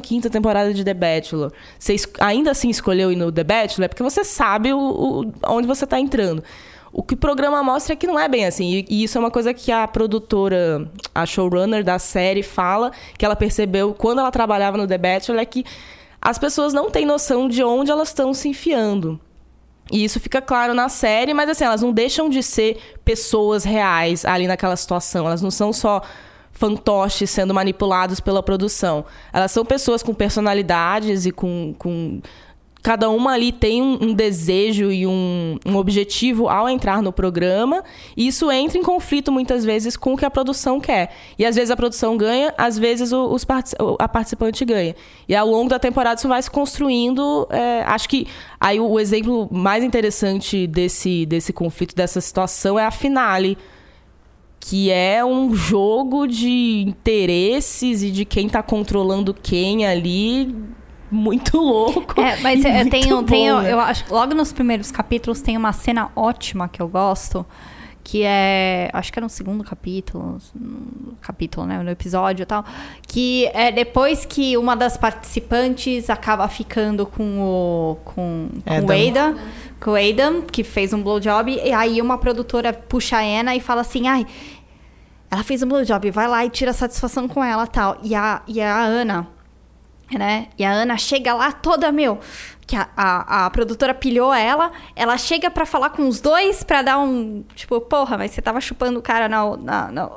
15 0.00 0.30
temporada 0.30 0.72
de 0.72 0.82
The 0.82 0.94
Bachelor. 0.94 1.52
Você 1.78 1.96
ainda 2.18 2.50
assim 2.50 2.70
escolheu 2.70 3.12
ir 3.12 3.16
no 3.16 3.30
The 3.30 3.44
Bachelor 3.44 3.84
é 3.84 3.88
porque 3.88 4.02
você 4.02 4.24
sabe 4.24 4.72
o, 4.72 4.78
o 4.78 5.32
onde 5.46 5.66
você 5.66 5.84
está 5.84 6.00
entrando. 6.00 6.42
O 6.90 7.02
que 7.02 7.12
o 7.12 7.16
programa 7.18 7.62
mostra 7.62 7.92
é 7.92 7.96
que 7.96 8.06
não 8.06 8.18
é 8.18 8.26
bem 8.26 8.46
assim. 8.46 8.70
E, 8.72 8.86
e, 8.88 9.04
isso 9.04 9.18
é 9.18 9.20
uma 9.20 9.30
coisa 9.30 9.52
que 9.52 9.70
a 9.70 9.86
produtora, 9.86 10.90
a 11.14 11.26
showrunner 11.26 11.84
da 11.84 11.98
série, 11.98 12.42
fala, 12.42 12.90
que 13.18 13.24
ela 13.24 13.36
percebeu 13.36 13.92
quando 13.92 14.20
ela 14.20 14.30
trabalhava 14.30 14.78
no 14.78 14.86
The 14.86 14.96
Bachelor, 14.96 15.40
é 15.40 15.44
que 15.44 15.64
as 16.20 16.38
pessoas 16.38 16.72
não 16.72 16.90
têm 16.90 17.04
noção 17.04 17.48
de 17.48 17.62
onde 17.62 17.90
elas 17.90 18.08
estão 18.08 18.32
se 18.32 18.48
enfiando. 18.48 19.20
E 19.90 20.04
isso 20.04 20.20
fica 20.20 20.40
claro 20.40 20.74
na 20.74 20.88
série, 20.88 21.32
mas 21.32 21.48
assim, 21.48 21.64
elas 21.64 21.82
não 21.82 21.92
deixam 21.92 22.28
de 22.28 22.42
ser 22.42 22.78
pessoas 23.04 23.64
reais 23.64 24.24
ali 24.24 24.46
naquela 24.46 24.76
situação. 24.76 25.26
Elas 25.26 25.40
não 25.40 25.50
são 25.50 25.72
só 25.72 26.02
fantoches 26.52 27.30
sendo 27.30 27.54
manipulados 27.54 28.18
pela 28.20 28.42
produção. 28.42 29.04
Elas 29.32 29.52
são 29.52 29.64
pessoas 29.64 30.02
com 30.02 30.12
personalidades 30.12 31.24
e 31.24 31.30
com. 31.30 31.74
com... 31.78 32.20
Cada 32.82 33.10
uma 33.10 33.32
ali 33.32 33.50
tem 33.50 33.82
um, 33.82 33.98
um 34.00 34.14
desejo 34.14 34.92
e 34.92 35.06
um, 35.06 35.58
um, 35.66 35.76
objetivo 35.76 36.48
ao 36.48 36.68
entrar 36.68 37.02
no 37.02 37.12
programa. 37.12 37.82
E 38.16 38.26
isso 38.28 38.50
entra 38.50 38.78
em 38.78 38.82
conflito 38.82 39.32
muitas 39.32 39.64
vezes 39.64 39.96
com 39.96 40.14
o 40.14 40.16
que 40.16 40.24
a 40.24 40.30
produção 40.30 40.80
quer. 40.80 41.10
E 41.38 41.44
às 41.44 41.56
vezes 41.56 41.70
a 41.70 41.76
produção 41.76 42.16
ganha, 42.16 42.54
às 42.56 42.78
vezes 42.78 43.12
o, 43.12 43.26
os 43.26 43.44
a 43.98 44.08
participante 44.08 44.64
ganha. 44.64 44.94
E 45.28 45.34
ao 45.34 45.48
longo 45.48 45.68
da 45.68 45.78
temporada 45.78 46.18
isso 46.18 46.28
vai 46.28 46.40
se 46.40 46.50
construindo. 46.50 47.48
É, 47.50 47.82
acho 47.82 48.08
que 48.08 48.26
aí 48.60 48.78
o, 48.78 48.88
o 48.88 49.00
exemplo 49.00 49.48
mais 49.50 49.82
interessante 49.82 50.66
desse, 50.66 51.26
desse 51.26 51.52
conflito, 51.52 51.96
dessa 51.96 52.20
situação, 52.20 52.78
é 52.78 52.84
a 52.84 52.90
finale 52.90 53.58
que 54.60 54.90
é 54.90 55.24
um 55.24 55.54
jogo 55.54 56.26
de 56.26 56.84
interesses 56.86 58.02
e 58.02 58.10
de 58.10 58.24
quem 58.24 58.48
tá 58.48 58.62
controlando 58.62 59.32
quem 59.32 59.86
ali 59.86 60.54
muito 61.10 61.58
louco. 61.58 62.20
É, 62.20 62.36
mas 62.40 62.64
eu 62.64 62.90
tenho, 62.90 63.22
tenho, 63.24 63.60
eu 63.62 63.80
acho, 63.80 64.04
logo 64.12 64.34
nos 64.34 64.52
primeiros 64.52 64.90
capítulos 64.90 65.40
tem 65.40 65.56
uma 65.56 65.72
cena 65.72 66.10
ótima 66.14 66.68
que 66.68 66.80
eu 66.80 66.88
gosto, 66.88 67.44
que 68.04 68.22
é, 68.24 68.88
acho 68.92 69.12
que 69.12 69.18
era 69.18 69.24
no 69.24 69.30
segundo 69.30 69.62
capítulo, 69.62 70.38
no 70.54 71.14
capítulo, 71.20 71.66
né, 71.66 71.82
no 71.82 71.90
episódio 71.90 72.42
e 72.42 72.46
tal, 72.46 72.64
que 73.06 73.46
é 73.52 73.70
depois 73.70 74.24
que 74.24 74.56
uma 74.56 74.74
das 74.74 74.96
participantes 74.96 76.08
acaba 76.08 76.48
ficando 76.48 77.04
com 77.04 77.40
o 77.40 77.96
com, 78.04 78.48
com 78.64 78.86
o 78.86 78.92
Ada, 78.92 79.36
com 79.80 79.90
o 79.90 79.94
Adam, 79.94 80.42
que 80.42 80.64
fez 80.64 80.92
um 80.92 81.02
blowjob, 81.02 81.52
e 81.52 81.72
aí 81.72 82.00
uma 82.00 82.16
produtora 82.16 82.72
puxa 82.72 83.18
a 83.18 83.20
Anna 83.20 83.54
e 83.54 83.60
fala 83.60 83.82
assim, 83.82 84.08
ai, 84.08 84.26
ela 85.30 85.42
fez 85.42 85.62
um 85.62 85.68
blowjob, 85.68 86.10
vai 86.10 86.26
lá 86.26 86.44
e 86.44 86.50
tira 86.50 86.72
satisfação 86.72 87.28
com 87.28 87.44
ela 87.44 87.66
tal. 87.66 87.98
E 88.02 88.14
a, 88.14 88.42
e 88.48 88.60
a 88.60 88.82
Ana, 88.82 89.28
né? 90.10 90.48
E 90.56 90.64
a 90.64 90.70
Ana 90.70 90.96
chega 90.96 91.34
lá 91.34 91.52
toda, 91.52 91.90
meu, 91.92 92.18
que 92.66 92.76
a, 92.76 92.88
a, 92.96 93.46
a 93.46 93.50
produtora 93.50 93.94
pilhou 93.94 94.32
ela, 94.32 94.70
ela 94.94 95.18
chega 95.18 95.50
para 95.50 95.66
falar 95.66 95.90
com 95.90 96.06
os 96.06 96.20
dois 96.20 96.62
para 96.62 96.82
dar 96.82 96.98
um, 96.98 97.44
tipo, 97.54 97.80
porra, 97.80 98.16
mas 98.16 98.30
você 98.30 98.40
tava 98.40 98.60
chupando 98.60 98.98
o 98.98 99.02
cara 99.02 99.28
na, 99.28 99.56
na, 99.56 99.90
na, 99.90 100.10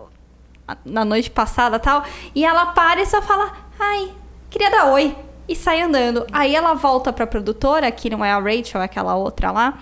na 0.85 1.05
noite 1.05 1.29
passada 1.29 1.79
tal. 1.79 2.03
E 2.35 2.45
ela 2.45 2.67
para 2.67 3.01
e 3.01 3.05
só 3.05 3.21
fala, 3.21 3.51
ai, 3.79 4.11
queria 4.49 4.69
dar 4.69 4.91
oi. 4.91 5.15
E 5.47 5.55
sai 5.55 5.81
andando. 5.81 6.25
Aí 6.31 6.55
ela 6.55 6.73
volta 6.75 7.11
pra 7.11 7.27
produtora, 7.27 7.91
que 7.91 8.09
não 8.09 8.23
é 8.23 8.31
a 8.31 8.39
Rachel, 8.39 8.81
é 8.81 8.85
aquela 8.85 9.15
outra 9.15 9.51
lá. 9.51 9.77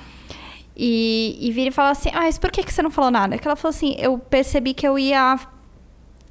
E, 0.76 1.38
e 1.42 1.52
vira 1.52 1.68
e 1.70 1.72
fala 1.72 1.90
assim: 1.90 2.10
Ah, 2.14 2.22
mas 2.22 2.38
por 2.38 2.50
que, 2.50 2.64
que 2.64 2.74
você 2.74 2.82
não 2.82 2.90
falou 2.90 3.12
nada? 3.12 3.38
Que 3.38 3.46
ela 3.46 3.58
falou 3.58 3.76
assim: 3.76 3.96
Eu 4.00 4.18
percebi 4.18 4.74
que 4.74 4.88
eu 4.88 4.98
ia 4.98 5.38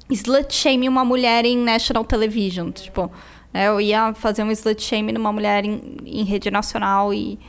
slut 0.09 0.51
shame 0.53 0.89
uma 0.89 1.05
mulher 1.05 1.45
em 1.45 1.55
national 1.55 2.03
television. 2.03 2.71
Tipo, 2.71 3.11
né, 3.53 3.67
eu 3.67 3.81
ia 3.81 4.13
fazer 4.13 4.43
um 4.43 4.51
slut 4.51 4.81
shame 4.81 5.11
numa 5.11 5.31
mulher 5.31 5.65
em, 5.65 5.97
em 6.05 6.23
rede 6.23 6.51
nacional 6.51 7.13
e 7.13 7.39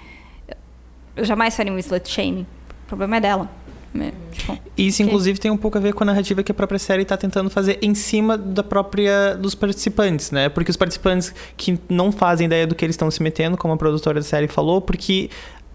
eu 1.16 1.25
jamais 1.25 1.57
faria 1.57 1.73
um 1.73 1.78
slut 1.78 2.09
shame. 2.09 2.47
O 2.85 2.88
problema 2.88 3.16
é 3.16 3.21
dela. 3.21 3.50
Né, 3.92 4.12
tipo, 4.33 4.57
Isso, 4.78 5.02
inclusive, 5.02 5.38
tem 5.40 5.50
um 5.50 5.57
pouco 5.57 5.76
a 5.76 5.80
ver 5.80 5.92
com 5.92 6.04
a 6.04 6.07
narrativa 6.07 6.45
que 6.45 6.52
a 6.52 6.54
própria 6.54 6.78
série 6.78 7.02
está 7.02 7.16
tentando 7.16 7.50
fazer 7.50 7.78
em 7.83 7.92
cima 7.95 8.38
da 8.38 8.62
própria 8.62 9.35
dos 9.35 9.54
participantes, 9.54 10.30
né? 10.30 10.49
Porque 10.49 10.71
os 10.71 10.76
participantes 10.76 11.35
que 11.57 11.78
não 11.88 12.12
fazem 12.12 12.47
ideia 12.47 12.69
do 12.69 12.75
que 12.75 12.85
eles 12.85 12.95
estão 12.95 13.11
se 13.11 13.21
metendo, 13.21 13.57
como 13.57 13.75
a 13.75 13.76
produtora 13.76 14.21
da 14.21 14.25
série 14.25 14.47
falou, 14.47 14.80
porque 14.80 15.28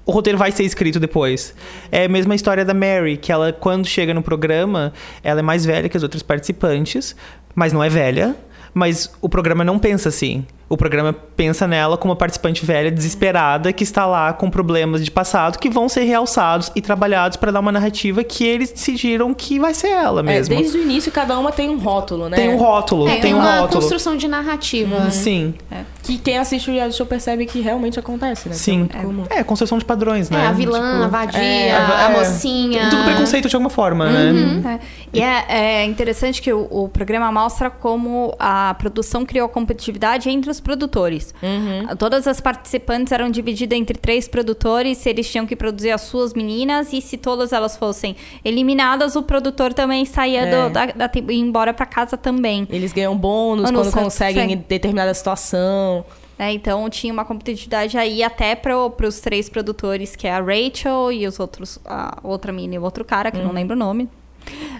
o 0.05 0.11
roteiro 0.11 0.37
vai 0.37 0.51
ser 0.51 0.63
escrito 0.63 0.99
depois. 0.99 1.53
É 1.91 2.05
a 2.05 2.09
mesma 2.09 2.35
história 2.35 2.63
da 2.63 2.73
Mary, 2.73 3.17
que 3.17 3.31
ela, 3.31 3.51
quando 3.51 3.85
chega 3.85 4.13
no 4.13 4.21
programa, 4.21 4.93
ela 5.21 5.39
é 5.39 5.43
mais 5.43 5.65
velha 5.65 5.89
que 5.89 5.97
as 5.97 6.03
outras 6.03 6.23
participantes, 6.23 7.15
mas 7.53 7.73
não 7.73 7.83
é 7.83 7.89
velha. 7.89 8.35
Mas 8.75 9.11
o 9.19 9.27
programa 9.27 9.63
não 9.63 9.79
pensa 9.79 10.09
assim 10.09 10.45
o 10.67 10.75
programa 10.75 11.13
pensa 11.13 11.67
nela 11.67 11.97
como 11.97 12.11
uma 12.11 12.17
participante 12.17 12.65
velha, 12.65 12.91
desesperada, 12.91 13.71
que 13.71 13.83
está 13.83 14.05
lá 14.05 14.33
com 14.33 14.49
problemas 14.49 15.03
de 15.03 15.11
passado 15.11 15.59
que 15.59 15.69
vão 15.69 15.87
ser 15.87 16.03
realçados 16.03 16.71
e 16.75 16.81
trabalhados 16.81 17.37
para 17.37 17.51
dar 17.51 17.59
uma 17.59 17.71
narrativa 17.71 18.23
que 18.23 18.43
eles 18.43 18.71
decidiram 18.71 19.33
que 19.33 19.59
vai 19.59 19.73
ser 19.73 19.89
ela 19.89 20.23
mesmo. 20.23 20.53
É, 20.53 20.57
desde 20.57 20.77
o 20.77 20.81
início, 20.81 21.11
cada 21.11 21.37
uma 21.37 21.51
tem 21.51 21.69
um 21.69 21.77
rótulo, 21.77 22.29
né? 22.29 22.35
Tem 22.35 22.49
um 22.49 22.57
rótulo, 22.57 23.07
é, 23.07 23.19
tem 23.19 23.33
um 23.33 23.37
uma 23.37 23.59
rótulo. 23.59 23.81
construção 23.81 24.17
de 24.17 24.27
narrativa. 24.27 24.97
Hum, 24.97 25.11
sim. 25.11 25.53
É. 25.71 25.83
Que 26.05 26.17
quem 26.17 26.37
assiste 26.37 26.69
o 26.69 26.73
reality 26.73 26.97
show 26.97 27.05
percebe 27.05 27.45
que 27.45 27.59
realmente 27.61 27.99
acontece, 27.99 28.49
né? 28.49 28.55
Sim. 28.55 28.89
É, 29.29 29.39
é, 29.39 29.43
construção 29.43 29.77
de 29.77 29.85
padrões, 29.85 30.29
né? 30.29 30.43
É, 30.43 30.47
a 30.47 30.51
vilã, 30.51 30.79
tipo, 30.79 31.03
a 31.03 31.07
vadia, 31.07 31.41
é, 31.41 31.71
a, 31.71 32.05
a 32.05 32.09
mocinha. 32.09 32.89
Tudo 32.89 33.03
preconceito 33.03 33.49
de 33.49 33.55
alguma 33.55 33.69
forma, 33.69 34.09
né? 34.09 34.31
uhum. 34.31 34.61
né? 34.61 34.79
E 35.13 35.21
é, 35.21 35.85
interessante 35.85 36.41
que 36.41 36.51
o, 36.51 36.67
o 36.69 36.89
programa 36.89 37.31
mostra 37.31 37.69
como 37.69 38.35
a 38.37 38.75
produção 38.77 39.25
criou 39.25 39.47
competitividade 39.47 40.29
entre 40.29 40.49
os 40.49 40.59
produtores. 40.59 41.33
Uhum. 41.41 41.95
Todas 41.97 42.27
as 42.27 42.41
participantes 42.41 43.11
eram 43.11 43.29
divididas 43.29 43.77
entre 43.77 43.97
três 43.97 44.27
produtores, 44.27 44.97
se 44.97 45.09
eles 45.09 45.29
tinham 45.29 45.45
que 45.45 45.55
produzir 45.55 45.91
as 45.91 46.01
suas 46.01 46.33
meninas, 46.33 46.91
e 46.91 47.01
se 47.01 47.17
todas 47.17 47.53
elas 47.53 47.77
fossem 47.77 48.15
eliminadas, 48.43 49.15
o 49.15 49.23
produtor 49.23 49.73
também 49.73 50.05
saía 50.05 50.41
é. 50.41 50.51
do, 50.51 50.73
da, 50.73 50.85
da, 50.87 51.11
ia 51.15 51.39
embora 51.39 51.73
para 51.73 51.85
casa 51.85 52.17
também. 52.17 52.67
Eles 52.69 52.91
ganham 52.91 53.15
bônus 53.17 53.71
quando 53.71 53.91
conseguem 53.91 54.53
em 54.53 54.57
determinada 54.57 55.13
situação. 55.13 55.94
É, 56.37 56.51
então 56.51 56.89
tinha 56.89 57.13
uma 57.13 57.23
competitividade 57.23 57.97
aí 57.97 58.21
até 58.21 58.55
para 58.55 58.75
os 58.77 59.19
três 59.21 59.49
produtores, 59.49 60.15
que 60.15 60.27
é 60.27 60.33
a 60.33 60.41
Rachel 60.41 61.11
e 61.11 61.25
os 61.25 61.39
outros, 61.39 61.79
a 61.85 62.19
outra 62.23 62.51
menina 62.51 62.75
e 62.75 62.79
o 62.79 62.83
outro 62.83 63.05
cara, 63.05 63.31
que 63.31 63.37
uhum. 63.37 63.45
não 63.45 63.53
lembro 63.53 63.75
o 63.75 63.79
nome. 63.79 64.09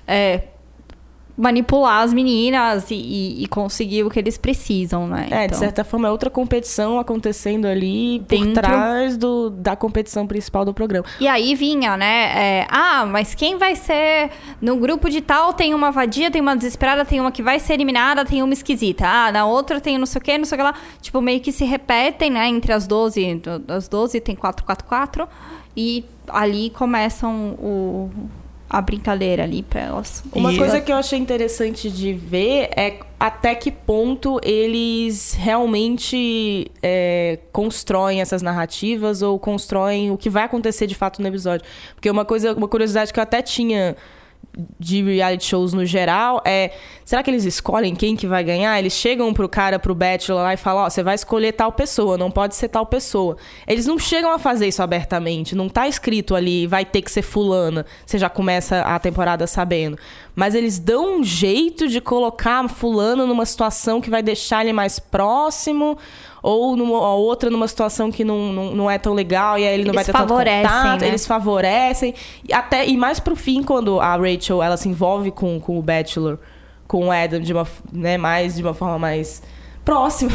É, 0.05 0.43
manipular 1.37 2.01
as 2.01 2.13
meninas 2.13 2.89
e, 2.89 2.95
e, 2.95 3.43
e, 3.43 3.47
conseguir 3.47 4.03
o 4.03 4.09
que 4.09 4.17
eles 4.17 4.37
precisam, 4.37 5.05
né? 5.05 5.27
É, 5.29 5.45
então, 5.45 5.47
de 5.47 5.57
certa 5.57 5.83
forma 5.83 6.07
é 6.07 6.11
outra 6.11 6.29
competição 6.29 6.97
acontecendo 6.97 7.65
ali 7.65 8.23
por 8.27 8.53
trás 8.53 9.17
do, 9.17 9.49
da 9.49 9.75
competição 9.75 10.25
principal 10.25 10.63
do 10.63 10.73
programa. 10.73 11.05
E 11.19 11.27
aí 11.27 11.53
vinha, 11.53 11.97
né? 11.97 12.61
É, 12.61 12.67
ah, 12.69 13.05
mas 13.05 13.35
quem 13.35 13.57
vai 13.57 13.75
ser 13.75 14.29
no 14.61 14.77
grupo 14.77 15.09
de 15.09 15.19
tal 15.19 15.51
tem 15.51 15.73
uma 15.73 15.91
vadia, 15.91 16.31
tem 16.31 16.41
uma 16.41 16.55
desesperada, 16.55 17.03
tem 17.03 17.19
uma 17.19 17.31
que 17.31 17.43
vai 17.43 17.59
ser 17.59 17.73
eliminada, 17.73 18.23
tem 18.23 18.41
uma 18.41 18.53
esquisita. 18.53 19.05
Ah, 19.05 19.31
na 19.31 19.45
outra 19.45 19.81
tem 19.81 19.97
não 19.97 20.05
sei 20.05 20.19
o 20.19 20.23
que, 20.23 20.37
não 20.37 20.45
sei 20.45 20.55
o 20.55 20.59
que 20.59 20.63
lá. 20.63 20.75
Tipo, 21.01 21.21
meio 21.21 21.41
que 21.41 21.51
se 21.51 21.65
repetem, 21.65 22.29
né? 22.29 22.47
Entre 22.47 22.71
as 22.71 22.87
12, 22.87 23.41
as 23.67 23.89
12 23.89 24.21
tem 24.21 24.35
444 24.35 25.27
e 25.75 26.05
ali 26.29 26.69
começam 26.69 27.55
o 27.59 28.09
a 28.69 28.81
brincadeira 28.81 29.43
ali 29.43 29.63
para 29.63 29.81
elas. 29.81 30.23
Uma 30.33 30.51
e 30.51 30.57
coisa 30.57 30.81
que 30.81 30.91
eu 30.91 30.95
achei 30.95 31.19
interessante 31.19 31.89
de 31.89 32.13
ver 32.13 32.69
é 32.75 32.99
até 33.19 33.55
que 33.55 33.71
ponto 33.71 34.39
eles 34.43 35.33
realmente 35.33 36.71
é, 36.81 37.39
constroem 37.51 38.21
essas 38.21 38.41
narrativas 38.41 39.21
ou 39.21 39.37
constroem 39.39 40.11
o 40.11 40.17
que 40.17 40.29
vai 40.29 40.43
acontecer 40.43 40.87
de 40.87 40.95
fato 40.95 41.21
no 41.21 41.27
episódio. 41.27 41.65
Porque 41.93 42.09
uma 42.09 42.25
coisa, 42.25 42.53
uma 42.53 42.67
curiosidade 42.67 43.13
que 43.13 43.19
eu 43.19 43.23
até 43.23 43.41
tinha 43.41 43.95
de 44.79 45.03
reality 45.03 45.45
shows 45.45 45.73
no 45.73 45.85
geral 45.85 46.41
é 46.45 46.71
será 47.03 47.21
que 47.21 47.29
eles 47.29 47.45
escolhem 47.45 47.95
quem 47.95 48.15
que 48.15 48.27
vai 48.27 48.43
ganhar? 48.43 48.77
Eles 48.79 48.93
chegam 48.93 49.33
pro 49.33 49.47
cara, 49.47 49.77
pro 49.77 49.93
bachelor 49.93 50.41
lá 50.41 50.53
e 50.53 50.57
falam, 50.57 50.83
ó, 50.83 50.87
oh, 50.87 50.89
você 50.89 51.03
vai 51.03 51.15
escolher 51.15 51.51
tal 51.53 51.71
pessoa, 51.71 52.17
não 52.17 52.31
pode 52.31 52.55
ser 52.55 52.69
tal 52.69 52.85
pessoa. 52.85 53.37
Eles 53.67 53.85
não 53.85 53.99
chegam 53.99 54.31
a 54.31 54.39
fazer 54.39 54.67
isso 54.67 54.81
abertamente, 54.81 55.55
não 55.55 55.69
tá 55.69 55.87
escrito 55.87 56.35
ali, 56.35 56.65
vai 56.67 56.83
ter 56.83 57.01
que 57.01 57.11
ser 57.11 57.21
fulana. 57.21 57.85
Você 58.05 58.17
já 58.17 58.29
começa 58.29 58.81
a 58.81 58.97
temporada 58.99 59.45
sabendo. 59.47 59.97
Mas 60.35 60.53
eles 60.53 60.77
dão 60.77 61.19
um 61.19 61.23
jeito 61.23 61.87
de 61.87 62.01
colocar 62.01 62.67
fulano 62.67 63.25
numa 63.25 63.45
situação 63.45 64.01
que 64.01 64.09
vai 64.09 64.21
deixar 64.21 64.63
ele 64.63 64.73
mais 64.73 64.99
próximo 64.99 65.97
ou 66.43 66.75
numa, 66.75 66.97
a 66.97 67.13
outra 67.15 67.49
numa 67.49 67.67
situação 67.67 68.11
que 68.11 68.23
não, 68.23 68.51
não, 68.51 68.75
não, 68.75 68.91
é 68.91 68.97
tão 68.97 69.13
legal 69.13 69.57
e 69.57 69.65
aí 69.65 69.73
ele 69.73 69.83
não 69.83 69.93
eles 69.93 69.95
vai 69.95 70.05
ter 70.05 70.11
tanto 70.11 70.33
contato, 70.33 71.01
né? 71.01 71.07
eles 71.07 71.25
favorecem. 71.25 72.13
E 72.47 72.53
até 72.53 72.85
e 72.85 72.97
mais 72.97 73.19
pro 73.19 73.35
fim 73.35 73.63
quando 73.63 73.99
a 73.99 74.15
Rachel 74.15 74.61
ela 74.61 74.77
se 74.77 74.89
envolve 74.89 75.31
com, 75.31 75.59
com 75.59 75.79
o 75.79 75.81
Bachelor, 75.81 76.37
com 76.87 77.07
o 77.07 77.11
Adam 77.11 77.39
de 77.39 77.53
uma, 77.53 77.65
né, 77.91 78.17
mais 78.17 78.55
de 78.55 78.61
uma 78.61 78.73
forma 78.73 78.99
mais 78.99 79.41
próxima, 79.85 80.31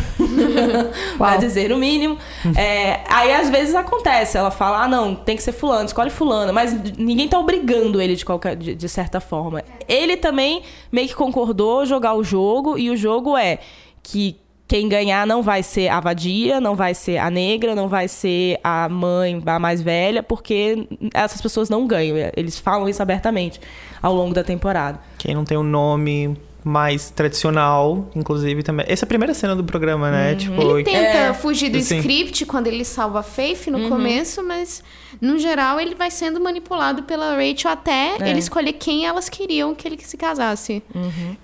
para 1.19 1.37
dizer 1.37 1.73
o 1.73 1.77
mínimo. 1.77 2.17
É, 2.57 3.01
aí 3.09 3.35
às 3.35 3.51
vezes 3.51 3.75
acontece, 3.75 4.39
ela 4.39 4.51
fala, 4.51 4.85
ah 4.85 4.89
não, 4.89 5.15
tem 5.15 5.37
que 5.37 5.43
ser 5.43 5.53
fulano, 5.53 5.87
escolhe 5.87 6.09
fulano, 6.09 6.53
mas 6.53 6.73
ninguém 6.97 7.29
tá 7.29 7.39
obrigando 7.39 8.01
ele 8.01 8.15
de 8.15 8.25
qualquer 8.25 8.55
de, 8.55 8.75
de 8.75 8.89
certa 8.89 9.21
forma. 9.21 9.63
Ele 9.89 10.17
também 10.17 10.63
meio 10.93 11.09
que 11.09 11.15
concordou 11.15 11.85
jogar 11.85 12.15
o 12.15 12.23
jogo 12.23 12.79
e 12.79 12.89
o 12.89 12.97
jogo 12.97 13.37
é 13.37 13.59
que 14.03 14.39
quem 14.69 14.89
ganhar 14.89 15.27
não 15.27 15.43
vai 15.43 15.65
ser 15.65 15.89
a 15.89 15.99
vadia, 15.99 16.61
não 16.61 16.77
vai 16.77 16.95
ser 16.95 17.19
a 17.19 17.29
negra, 17.29 17.75
não 17.75 17.89
vai 17.89 18.07
ser 18.07 18.57
a 18.63 18.89
mãe, 18.89 19.43
a 19.45 19.59
mais 19.59 19.83
velha, 19.83 20.23
porque 20.23 20.87
essas 21.13 21.41
pessoas 21.41 21.69
não 21.69 21.89
ganham. 21.89 22.17
Eles 22.37 22.57
falam 22.57 22.89
isso 22.89 23.03
abertamente 23.03 23.61
ao 24.01 24.15
longo 24.15 24.33
da 24.33 24.45
temporada. 24.45 25.01
Quem 25.19 25.35
não 25.35 25.45
tem 25.45 25.59
o 25.59 25.63
um 25.63 25.65
nome 25.65 26.39
mais 26.63 27.11
tradicional, 27.11 28.11
inclusive 28.15 28.63
também. 28.63 28.85
Essa 28.89 29.05
é 29.05 29.07
a 29.07 29.09
primeira 29.09 29.33
cena 29.33 29.57
do 29.57 29.65
programa, 29.65 30.11
né? 30.11 30.35
Tipo, 30.35 30.61
Ele 30.79 30.85
tenta 30.85 30.99
É, 30.99 31.33
fugir 31.35 31.71
do 31.71 31.81
sim. 31.81 31.99
script 31.99 32.45
quando 32.47 32.67
ele 32.67 32.85
salva 32.85 33.21
a 33.21 33.23
Faith 33.23 33.69
no 33.69 33.89
começo, 33.89 34.43
mas 34.43 34.83
no 35.21 35.39
geral 35.39 35.81
ele 35.81 35.95
vai 35.95 36.11
sendo 36.11 36.41
manipulado 36.41 37.03
pela 37.05 37.35
Rachel 37.35 37.71
até 37.71 38.17
É. 38.21 38.29
ele 38.31 38.39
escolher 38.39 38.75
quem 38.75 39.07
elas 39.07 39.29
queriam 39.29 39.75
que 39.75 39.89
ele 39.89 39.99
se 40.03 40.17
casasse. 40.17 40.83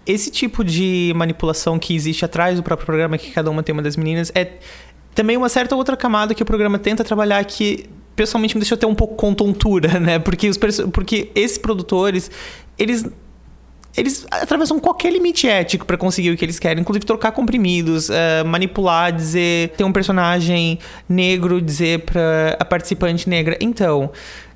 esse 0.05 0.31
tipo 0.31 0.63
de 0.63 1.13
manipulação 1.17 1.79
que 1.79 1.95
existe 1.95 2.25
atrás 2.25 2.57
do 2.57 2.63
próprio 2.63 2.85
programa, 2.87 3.17
que 3.17 3.31
cada 3.31 3.51
uma 3.51 3.63
tem 3.63 3.73
uma 3.73 3.83
das 3.83 3.97
meninas, 3.97 4.31
é 4.35 4.53
também 5.15 5.37
uma 5.37 5.49
certa 5.49 5.75
outra 5.75 5.97
camada 5.97 6.35
que 6.35 6.43
o 6.43 6.47
programa 6.47 6.79
tenta 6.79 7.03
trabalhar 7.03 7.43
que 7.45 7.87
pessoalmente 8.15 8.55
me 8.55 8.61
deixou 8.61 8.77
até 8.77 8.87
um 8.87 8.95
pouco 8.95 9.15
com 9.15 9.33
tontura, 9.35 9.97
né? 10.01 10.19
Porque 10.19 10.49
os 10.49 10.59
porque 10.93 11.31
esses 11.35 11.57
produtores, 11.59 12.31
eles 12.79 13.05
eles 13.97 14.27
atravessam 14.31 14.79
qualquer 14.79 15.13
limite 15.13 15.49
ético 15.49 15.87
pra 15.87 15.97
conseguir 15.97 16.31
o 16.31 16.37
que 16.37 16.45
eles 16.45 16.59
querem, 16.59 16.81
inclusive 16.83 17.05
trocar 17.05 17.33
comprimidos, 17.33 18.11
eh, 18.11 18.45
manipular, 18.45 19.13
dizer 19.13 19.71
ter 19.71 19.85
um 19.85 19.93
personagem 19.93 20.79
negro, 21.09 21.61
dizer 21.61 22.01
pra 22.01 22.57
a 22.59 22.65
participante 22.65 23.29
negra. 23.29 23.57
Então, 23.61 24.11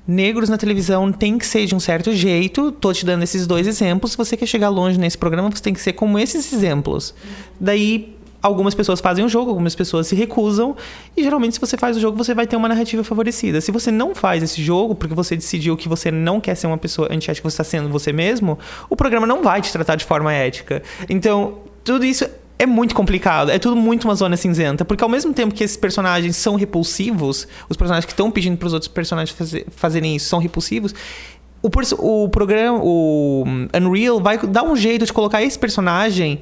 negros 0.07 0.49
na 0.49 0.57
televisão 0.57 1.11
tem 1.11 1.37
que 1.37 1.45
ser 1.45 1.65
de 1.65 1.75
um 1.75 1.79
certo 1.79 2.13
jeito. 2.13 2.71
Tô 2.71 2.93
te 2.93 3.05
dando 3.05 3.23
esses 3.23 3.47
dois 3.47 3.67
exemplos. 3.67 4.11
Se 4.11 4.17
você 4.17 4.37
quer 4.37 4.45
chegar 4.45 4.69
longe 4.69 4.99
nesse 4.99 5.17
programa, 5.17 5.49
você 5.49 5.63
tem 5.63 5.73
que 5.73 5.81
ser 5.81 5.93
como 5.93 6.19
esses 6.19 6.53
exemplos. 6.53 7.13
Daí 7.59 8.15
algumas 8.41 8.73
pessoas 8.73 8.99
fazem 8.99 9.23
o 9.23 9.29
jogo, 9.29 9.49
algumas 9.49 9.75
pessoas 9.75 10.07
se 10.07 10.15
recusam. 10.15 10.75
E 11.15 11.23
geralmente, 11.23 11.53
se 11.55 11.59
você 11.59 11.77
faz 11.77 11.95
o 11.97 11.99
jogo, 11.99 12.17
você 12.17 12.33
vai 12.33 12.47
ter 12.47 12.55
uma 12.55 12.67
narrativa 12.67 13.03
favorecida. 13.03 13.61
Se 13.61 13.71
você 13.71 13.91
não 13.91 14.15
faz 14.15 14.41
esse 14.41 14.61
jogo, 14.63 14.95
porque 14.95 15.13
você 15.13 15.35
decidiu 15.35 15.77
que 15.77 15.87
você 15.87 16.09
não 16.11 16.41
quer 16.41 16.55
ser 16.55 16.67
uma 16.67 16.77
pessoa 16.77 17.07
antiética, 17.11 17.49
você 17.49 17.53
está 17.53 17.63
sendo 17.63 17.89
você 17.89 18.11
mesmo, 18.11 18.57
o 18.89 18.95
programa 18.95 19.27
não 19.27 19.43
vai 19.43 19.61
te 19.61 19.71
tratar 19.71 19.95
de 19.95 20.05
forma 20.05 20.33
ética. 20.33 20.81
Então, 21.09 21.59
tudo 21.83 22.03
isso 22.05 22.25
é 22.57 22.65
muito 22.65 22.93
complicado. 22.93 23.49
É 23.49 23.57
tudo 23.57 23.75
muito 23.75 24.05
uma 24.05 24.15
zona 24.15 24.37
cinzenta. 24.37 24.85
Porque 24.85 25.03
ao 25.03 25.09
mesmo 25.09 25.33
tempo 25.33 25.53
que 25.53 25.63
esses 25.63 25.77
personagens 25.77 26.35
são 26.35 26.55
repulsivos, 26.55 27.47
os 27.69 27.77
personagens 27.77 28.05
que 28.05 28.11
estão 28.11 28.29
pedindo 28.29 28.57
para 28.57 28.67
os 28.67 28.73
outros 28.73 28.87
personagens 28.87 29.35
fazer- 29.37 29.65
fazerem 29.69 30.15
isso 30.15 30.29
são 30.29 30.39
repulsivos. 30.39 30.93
O, 31.63 31.69
o 32.23 32.29
programa, 32.29 32.79
o 32.81 33.43
Unreal, 33.75 34.19
vai 34.19 34.37
dar 34.37 34.63
um 34.63 34.75
jeito 34.75 35.05
de 35.05 35.13
colocar 35.13 35.43
esse 35.43 35.59
personagem 35.59 36.41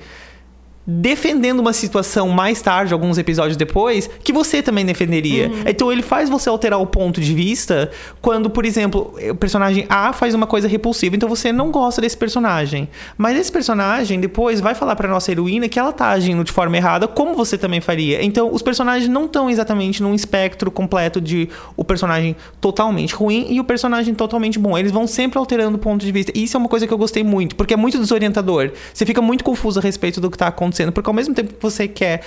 defendendo 0.89 1.59
uma 1.59 1.71
situação 1.71 2.29
mais 2.29 2.61
tarde, 2.61 2.93
alguns 2.93 3.19
episódios 3.19 3.55
depois, 3.55 4.09
que 4.23 4.33
você 4.33 4.61
também 4.63 4.83
defenderia. 4.83 5.51
Então 5.67 5.91
ele 5.91 6.01
faz 6.01 6.29
você 6.29 6.49
alterar 6.49 6.81
o 6.81 6.87
ponto 6.87 7.21
de 7.21 7.33
vista 7.33 7.91
quando, 8.21 8.49
por 8.49 8.65
exemplo, 8.65 9.13
o 9.29 9.35
personagem 9.35 9.85
A 9.87 10.11
faz 10.13 10.33
uma 10.33 10.47
coisa 10.47 10.67
repulsiva, 10.67 11.15
então 11.15 11.29
você 11.29 11.51
não 11.51 11.69
gosta 11.69 12.01
desse 12.01 12.17
personagem. 12.17 12.89
Mas 13.17 13.37
esse 13.37 13.51
personagem 13.51 14.19
depois 14.19 14.59
vai 14.59 14.73
falar 14.73 14.95
pra 14.95 15.07
nossa 15.07 15.31
heroína 15.31 15.69
que 15.69 15.77
ela 15.77 15.91
tá 15.91 16.09
agindo 16.09 16.43
de 16.43 16.51
forma 16.51 16.75
errada, 16.75 17.07
como 17.07 17.35
você 17.35 17.57
também 17.57 17.81
faria. 17.81 18.23
Então 18.23 18.51
os 18.51 18.63
personagens 18.63 19.07
não 19.07 19.25
estão 19.25 19.49
exatamente 19.49 20.01
num 20.01 20.15
espectro 20.15 20.71
completo 20.71 21.21
de 21.21 21.49
o 21.77 21.83
personagem 21.83 22.35
totalmente 22.59 23.13
ruim 23.13 23.45
e 23.49 23.59
o 23.59 23.63
personagem 23.63 24.15
totalmente 24.15 24.57
bom. 24.57 24.77
Eles 24.77 24.91
vão 24.91 25.05
sempre 25.05 25.37
alterando 25.37 25.77
o 25.77 25.79
ponto 25.79 26.03
de 26.03 26.11
vista. 26.11 26.31
E 26.35 26.43
isso 26.45 26.57
é 26.57 26.59
uma 26.59 26.69
coisa 26.69 26.87
que 26.87 26.93
eu 26.93 26.97
gostei 26.97 27.23
muito, 27.23 27.55
porque 27.55 27.73
é 27.73 27.77
muito 27.77 27.99
desorientador. 27.99 28.71
Você 28.93 29.05
fica 29.05 29.21
muito 29.21 29.43
confuso 29.43 29.79
a 29.79 29.83
respeito 29.83 30.19
do 30.19 30.31
que 30.31 30.37
tá 30.37 30.47
acontecendo, 30.47 30.78
porque 30.91 31.09
ao 31.09 31.13
mesmo 31.13 31.33
tempo 31.33 31.53
que 31.53 31.61
você 31.61 31.87
quer. 31.87 32.21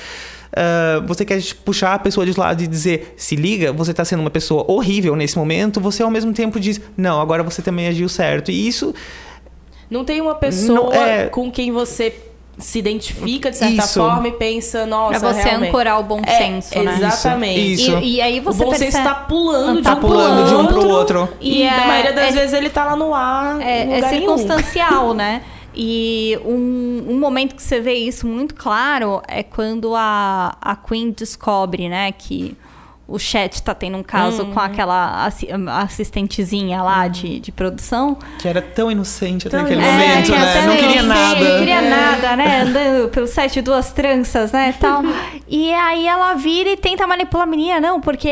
ah, 0.55 1.03
você 1.07 1.25
quer 1.25 1.43
puxar 1.65 1.95
a 1.95 1.99
pessoa 1.99 2.27
de 2.27 2.39
lado 2.39 2.63
e 2.63 2.67
dizer, 2.67 3.15
se 3.17 3.35
liga, 3.37 3.73
você 3.73 3.95
tá 3.95 4.05
sendo 4.05 4.21
uma 4.21 4.31
pessoa 4.31 4.65
horrível 4.69 5.17
nesse 5.17 5.37
momento, 5.39 5.81
você 5.81 6.03
ao 6.03 6.11
mesmo 6.11 6.33
tempo 6.33 6.61
diz, 6.61 6.81
não, 6.97 7.21
agora 7.21 7.43
você 7.43 7.63
também 7.63 7.87
agiu 7.89 8.09
certo. 8.09 8.51
E 8.51 8.69
isso 8.69 8.95
Não 9.91 10.05
tem 10.05 10.21
uma 10.21 10.35
pessoa 10.35 10.75
Não, 10.75 10.93
é- 10.93 11.27
com 11.29 11.51
quem 11.51 11.71
você 11.73 12.15
se 12.59 12.79
identifica 12.79 13.51
de 13.51 13.57
certa 13.57 13.83
Isso. 13.83 13.99
forma 13.99 14.29
e 14.29 14.33
pensa, 14.33 14.85
nossa, 14.85 15.19
Pra 15.19 15.33
você 15.33 15.41
realmente. 15.43 15.69
ancorar 15.71 15.99
o 15.99 16.03
bom 16.03 16.21
É, 16.25 16.37
senso, 16.37 16.83
né? 16.83 16.97
Exatamente. 16.99 17.73
Isso. 17.75 17.99
E, 18.03 18.17
e 18.17 18.21
aí 18.21 18.41
você 18.41 18.63
o 18.63 18.67
bom 18.67 18.71
senso 18.75 18.83
percebe... 18.93 19.05
tá 19.09 19.15
pulando 19.15 19.83
Tá 19.83 19.95
de 19.95 19.97
um 19.97 20.01
pulando 20.01 20.37
pro 20.37 20.49
de 20.49 20.55
um 20.55 20.59
outro, 20.59 20.79
pro 20.81 20.89
outro. 20.89 21.29
E, 21.41 21.63
E 21.63 21.65
na 21.65 21.83
é- 21.83 21.87
maioria 21.87 22.13
das 22.13 22.29
é- 22.29 22.33
vezes 22.33 22.53
ele 22.53 22.69
tá 22.69 22.85
lá 22.85 22.95
no 22.95 23.15
ar. 23.15 23.59
É, 23.63 23.99
é 24.01 24.09
circunstancial, 24.09 25.15
né? 25.15 25.43
E 25.75 26.39
um, 26.45 27.05
um 27.09 27.19
momento 27.19 27.55
que 27.55 27.63
você 27.63 27.81
vê 27.81 27.95
isso 27.95 28.27
muito 28.27 28.55
claro 28.55 29.23
é 29.27 29.43
quando 29.43 29.95
a, 29.97 30.57
a 30.61 30.77
Queen 30.77 31.11
descobre, 31.11 31.89
né, 31.89 32.13
que 32.13 32.57
o 33.09 33.19
chat 33.19 33.63
tá 33.63 33.75
tendo 33.75 33.99
um 33.99 34.03
caso 34.03 34.43
Uhum. 34.43 34.53
com 34.55 34.61
aquela 34.61 35.27
assi- 35.27 35.49
assistentezinha 35.69 36.83
lá 36.83 37.09
de, 37.09 37.41
de 37.41 37.53
produção. 37.53 38.17
que 38.39 38.49
era 38.49 38.63
tão 38.63 38.91
inocente 38.91 39.49
até 39.49 39.57
Tão 39.59 39.67
aquele 39.67 39.81
inocente, 39.83 40.31
momento, 40.31 40.31
né? 40.33 40.51
até 40.51 40.67
Não 40.67 40.77
queria 40.77 41.03
nada. 41.03 41.41
Não 41.51 41.59
queria 41.59 41.83
nada, 41.83 42.37
né? 42.37 42.63
Andando 42.63 43.09
pelo 43.11 43.27
set 43.27 43.53
de 43.55 43.63
duas 43.63 43.93
tranças, 43.93 44.53
né? 44.53 44.75
Tal. 44.79 45.03
E 45.49 45.71
aí 45.75 46.07
ela 46.07 46.33
vira 46.35 46.71
e 46.71 46.77
tenta 46.79 47.07
manipular 47.07 47.47
a 47.47 47.51
menina, 47.51 47.79
não, 47.81 48.01
porque 48.01 48.31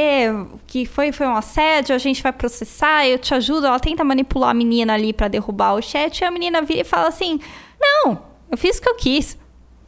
que 0.70 0.87
foi, 0.87 1.11
foi 1.11 1.26
um 1.26 1.35
assédio, 1.35 1.96
a 1.96 1.98
gente 1.98 2.22
vai 2.22 2.33
processar, 2.33 3.04
eu 3.04 3.18
te 3.18 3.35
ajudo. 3.35 3.66
Ela 3.66 3.80
tenta 3.80 4.04
manipular 4.04 4.50
a 4.50 4.54
menina 4.54 4.94
ali 4.94 5.12
pra 5.12 5.26
derrubar 5.26 5.74
o 5.74 5.83
chat, 5.83 6.20
e 6.20 6.24
a 6.24 6.30
menina 6.30 6.62
vira 6.62 6.83
e 6.83 6.85
fala 6.85 7.09
assim: 7.09 7.40
Não, 7.80 8.20
eu 8.48 8.56
fiz 8.56 8.78
o 8.78 8.83
que 8.83 8.88
eu 8.88 8.94
quis. 8.94 9.37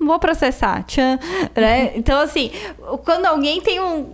Não 0.01 0.09
vou 0.09 0.19
processar. 0.19 0.83
Tchan, 0.83 1.21
né? 1.55 1.93
Então, 1.95 2.19
assim, 2.21 2.51
quando 3.05 3.27
alguém 3.27 3.61
tem 3.61 3.79
um, 3.81 4.11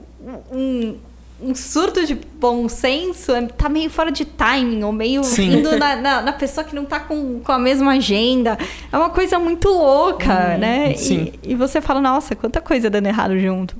um, 0.52 0.98
um 1.40 1.54
surto 1.54 2.04
de 2.04 2.14
bom 2.14 2.68
senso, 2.68 3.32
é- 3.32 3.46
tá 3.46 3.70
meio 3.70 3.88
fora 3.88 4.12
de 4.12 4.26
timing, 4.26 4.82
ou 4.82 4.92
meio 4.92 5.24
Sim. 5.24 5.60
indo 5.60 5.74
na, 5.78 5.96
na, 5.96 6.20
na 6.20 6.32
pessoa 6.34 6.64
que 6.64 6.74
não 6.74 6.84
tá 6.84 7.00
com, 7.00 7.40
com 7.40 7.50
a 7.50 7.58
mesma 7.58 7.92
agenda. 7.92 8.58
É 8.92 8.98
uma 8.98 9.08
coisa 9.08 9.38
muito 9.38 9.70
louca, 9.70 10.58
né? 10.58 10.92
E- 10.92 10.98
sim. 10.98 11.32
E, 11.42 11.54
você 11.54 11.80
fala, 11.80 11.98
nossa, 11.98 12.36
quanta 12.36 12.60
coisa 12.60 12.90
dando 12.90 13.06
errado 13.06 13.38
junto. 13.40 13.74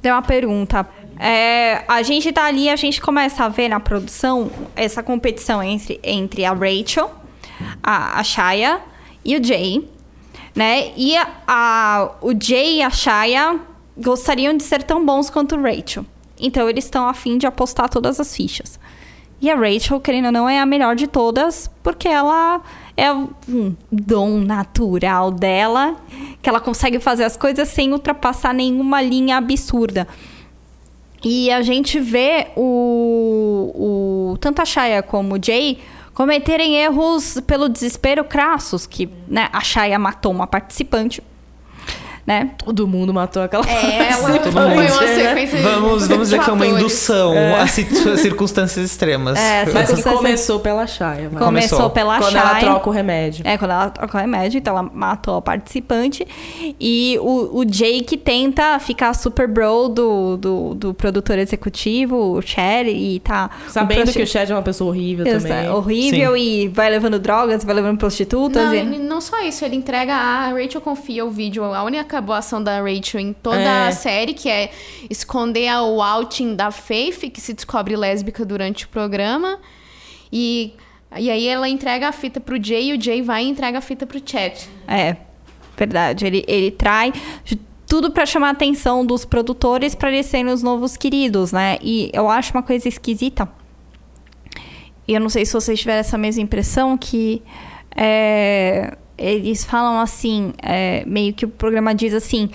Tem 0.00 0.12
uma 0.12 0.22
pergunta. 0.22 0.86
É, 1.18 1.82
a 1.88 2.02
gente 2.02 2.30
tá 2.32 2.44
ali, 2.44 2.68
a 2.68 2.76
gente 2.76 3.00
começa 3.00 3.44
a 3.44 3.48
ver 3.48 3.68
na 3.68 3.80
produção 3.80 4.50
essa 4.76 5.02
competição 5.02 5.62
entre, 5.62 5.98
entre 6.02 6.44
a 6.44 6.52
Rachel, 6.52 7.10
a, 7.82 8.20
a 8.20 8.22
Shaya 8.22 8.80
e 9.24 9.36
o 9.36 9.42
Jay, 9.44 9.88
né? 10.54 10.92
E 10.96 11.16
a, 11.16 11.28
a- 11.46 12.10
o 12.22 12.32
Jay 12.40 12.76
e 12.78 12.82
a 12.82 12.90
Shaya 12.90 13.58
gostariam 13.96 14.56
de 14.56 14.62
ser 14.62 14.82
tão 14.84 15.04
bons 15.04 15.28
quanto 15.28 15.56
o 15.56 15.62
Rachel. 15.62 16.04
Então 16.40 16.68
eles 16.68 16.84
estão 16.84 17.08
a 17.08 17.14
fim 17.14 17.36
de 17.36 17.46
apostar 17.48 17.88
todas 17.88 18.20
as 18.20 18.34
fichas. 18.36 18.78
E 19.40 19.50
a 19.50 19.56
Rachel, 19.56 20.00
querendo 20.00 20.26
ou 20.26 20.32
não, 20.32 20.48
é 20.48 20.58
a 20.60 20.66
melhor 20.66 20.96
de 20.96 21.06
todas, 21.06 21.70
porque 21.82 22.08
ela 22.08 22.60
é 22.96 23.12
um 23.12 23.74
dom 23.90 24.38
natural 24.38 25.30
dela, 25.30 25.96
que 26.42 26.48
ela 26.48 26.58
consegue 26.60 26.98
fazer 26.98 27.22
as 27.24 27.36
coisas 27.36 27.68
sem 27.68 27.92
ultrapassar 27.92 28.52
nenhuma 28.52 29.00
linha 29.00 29.36
absurda. 29.36 30.06
E 31.22 31.50
a 31.50 31.62
gente 31.62 31.98
vê 31.98 32.48
o, 32.56 34.32
o 34.32 34.38
tanto 34.38 34.62
a 34.62 34.64
Shaya 34.64 35.02
como 35.02 35.34
o 35.34 35.38
Jay 35.42 35.78
cometerem 36.14 36.76
erros 36.76 37.40
pelo 37.46 37.68
desespero 37.68 38.24
crassos, 38.24 38.86
que 38.86 39.08
né, 39.26 39.48
a 39.52 39.60
Shaya 39.60 39.98
matou 39.98 40.32
uma 40.32 40.46
participante, 40.46 41.22
né? 42.28 42.50
Todo 42.62 42.86
mundo 42.86 43.14
matou 43.14 43.42
aquela 43.42 43.64
É, 43.66 44.12
ela 44.12 44.38
Todo 44.38 44.52
foi 44.52 44.66
uma 44.66 44.86
sequência 44.90 45.62
Vamos, 45.62 46.02
de 46.02 46.08
vamos 46.08 46.28
dizer 46.28 46.44
que 46.44 46.50
é 46.50 46.52
uma 46.52 46.66
indução 46.66 47.32
a 47.58 47.66
ci- 47.66 47.86
circunstâncias 48.18 48.84
extremas. 48.84 49.38
É, 49.38 49.60
Mas 49.64 49.72
que 49.72 49.78
Circunstância- 49.86 50.12
começou 50.12 50.60
pela 50.60 50.86
Shaya. 50.86 51.30
Começou, 51.30 51.46
Começou. 51.46 51.90
pela 51.90 52.18
Quando 52.18 52.32
Shaya. 52.32 52.44
ela 52.50 52.60
troca 52.60 52.90
o 52.90 52.92
remédio. 52.92 53.46
É, 53.46 53.56
quando 53.56 53.70
ela 53.70 53.88
troca 53.88 54.18
o 54.18 54.20
remédio, 54.20 54.58
então 54.58 54.76
ela 54.76 54.90
matou 54.92 55.36
a 55.36 55.42
participante. 55.42 56.26
E 56.78 57.18
o, 57.22 57.60
o 57.60 57.64
Jake 57.64 58.18
tenta 58.18 58.78
ficar 58.78 59.14
super 59.14 59.48
bro 59.48 59.88
do, 59.88 60.36
do, 60.36 60.74
do 60.74 60.94
produtor 60.94 61.38
executivo, 61.38 62.34
o 62.36 62.42
Cher, 62.42 62.86
e 62.86 63.20
tá. 63.20 63.48
Sabendo 63.68 64.02
prosti- 64.02 64.18
que 64.18 64.22
o 64.22 64.26
Chad 64.26 64.50
é 64.50 64.54
uma 64.54 64.62
pessoa 64.62 64.90
horrível 64.90 65.24
também. 65.24 65.70
horrível 65.70 66.36
e 66.36 66.68
vai 66.68 66.90
levando 66.90 67.18
drogas, 67.18 67.64
vai 67.64 67.74
levando 67.74 67.96
prostitutas. 67.98 68.64
Não, 68.66 68.74
e- 68.74 68.98
não 68.98 69.20
só 69.22 69.40
isso, 69.40 69.64
ele 69.64 69.76
entrega 69.76 70.14
a 70.14 70.48
Rachel 70.50 70.80
confia 70.82 71.24
o 71.24 71.30
vídeo, 71.30 71.64
a 71.64 71.82
única 71.82 72.17
boa 72.20 72.38
ação 72.38 72.62
da 72.62 72.80
Rachel 72.80 73.20
em 73.20 73.32
toda 73.32 73.58
É. 73.60 73.88
a 73.88 73.92
série, 73.92 74.34
que 74.34 74.48
é 74.48 74.70
esconder 75.10 75.68
a- 75.68 75.82
o 75.82 76.02
outing 76.02 76.54
da 76.54 76.70
Faith, 76.70 77.30
que 77.30 77.40
se 77.40 77.52
descobre 77.52 77.96
lésbica 77.96 78.44
durante 78.44 78.84
o 78.84 78.88
programa. 78.88 79.58
E, 80.32 80.74
e 81.16 81.30
aí 81.30 81.46
ela 81.48 81.68
entrega 81.68 82.08
a 82.08 82.12
fita 82.12 82.40
pro 82.40 82.62
Jay 82.62 82.90
e 82.90 82.96
o 82.96 83.00
Jay 83.00 83.22
vai 83.22 83.44
e 83.44 83.48
entrega 83.48 83.78
a 83.78 83.80
fita 83.80 84.06
pro 84.06 84.20
Chat. 84.24 84.68
É, 84.86 85.16
verdade. 85.76 86.26
Ele, 86.26 86.44
ele 86.46 86.70
trai 86.70 87.12
tudo 87.86 88.10
pra 88.10 88.26
chamar 88.26 88.48
a 88.48 88.50
atenção 88.52 89.06
dos 89.06 89.24
produtores 89.24 89.94
pra 89.94 90.10
eles 90.12 90.26
serem 90.26 90.52
os 90.52 90.62
novos 90.62 90.96
queridos, 90.96 91.52
né? 91.52 91.78
E 91.82 92.10
eu 92.12 92.28
acho 92.28 92.52
uma 92.52 92.62
coisa 92.62 92.86
esquisita. 92.86 93.48
E 95.06 95.14
eu 95.14 95.20
não 95.20 95.30
sei 95.30 95.46
se 95.46 95.54
vocês 95.54 95.78
tiveram 95.80 96.00
essa 96.00 96.18
mesma 96.18 96.42
impressão 96.42 96.98
que 96.98 97.42
é, 97.96 98.94
eles 99.18 99.64
falam 99.64 100.00
assim, 100.00 100.52
é, 100.62 101.04
meio 101.06 101.32
que 101.34 101.44
o 101.44 101.48
programa 101.48 101.94
diz 101.94 102.14
assim. 102.14 102.50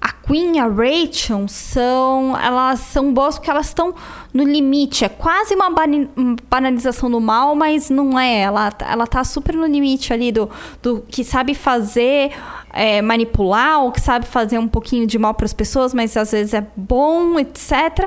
A 0.00 0.12
Queen 0.12 0.56
e 0.56 0.58
a 0.58 0.66
Rachel 0.66 1.48
são. 1.48 2.36
Elas 2.38 2.80
são 2.80 3.12
boas 3.14 3.36
porque 3.38 3.48
elas 3.50 3.68
estão 3.68 3.94
no 4.34 4.44
limite. 4.44 5.02
É 5.02 5.08
quase 5.08 5.54
uma 5.54 5.68
um 6.14 6.36
banalização 6.50 7.10
do 7.10 7.18
mal, 7.22 7.54
mas 7.54 7.88
não 7.88 8.18
é. 8.20 8.40
Ela, 8.40 8.70
ela 8.86 9.06
tá 9.06 9.24
super 9.24 9.54
no 9.54 9.64
limite 9.64 10.12
ali 10.12 10.30
do, 10.30 10.50
do 10.82 11.02
que 11.08 11.24
sabe 11.24 11.54
fazer. 11.54 12.32
é, 12.70 13.00
manipular, 13.00 13.82
ou 13.82 13.92
que 13.92 14.00
sabe 14.00 14.26
fazer 14.26 14.58
um 14.58 14.68
pouquinho 14.68 15.06
de 15.06 15.16
mal 15.18 15.32
para 15.32 15.46
as 15.46 15.54
pessoas, 15.54 15.94
mas 15.94 16.16
às 16.18 16.32
vezes 16.32 16.52
é 16.52 16.66
bom, 16.76 17.38
etc 17.38 18.06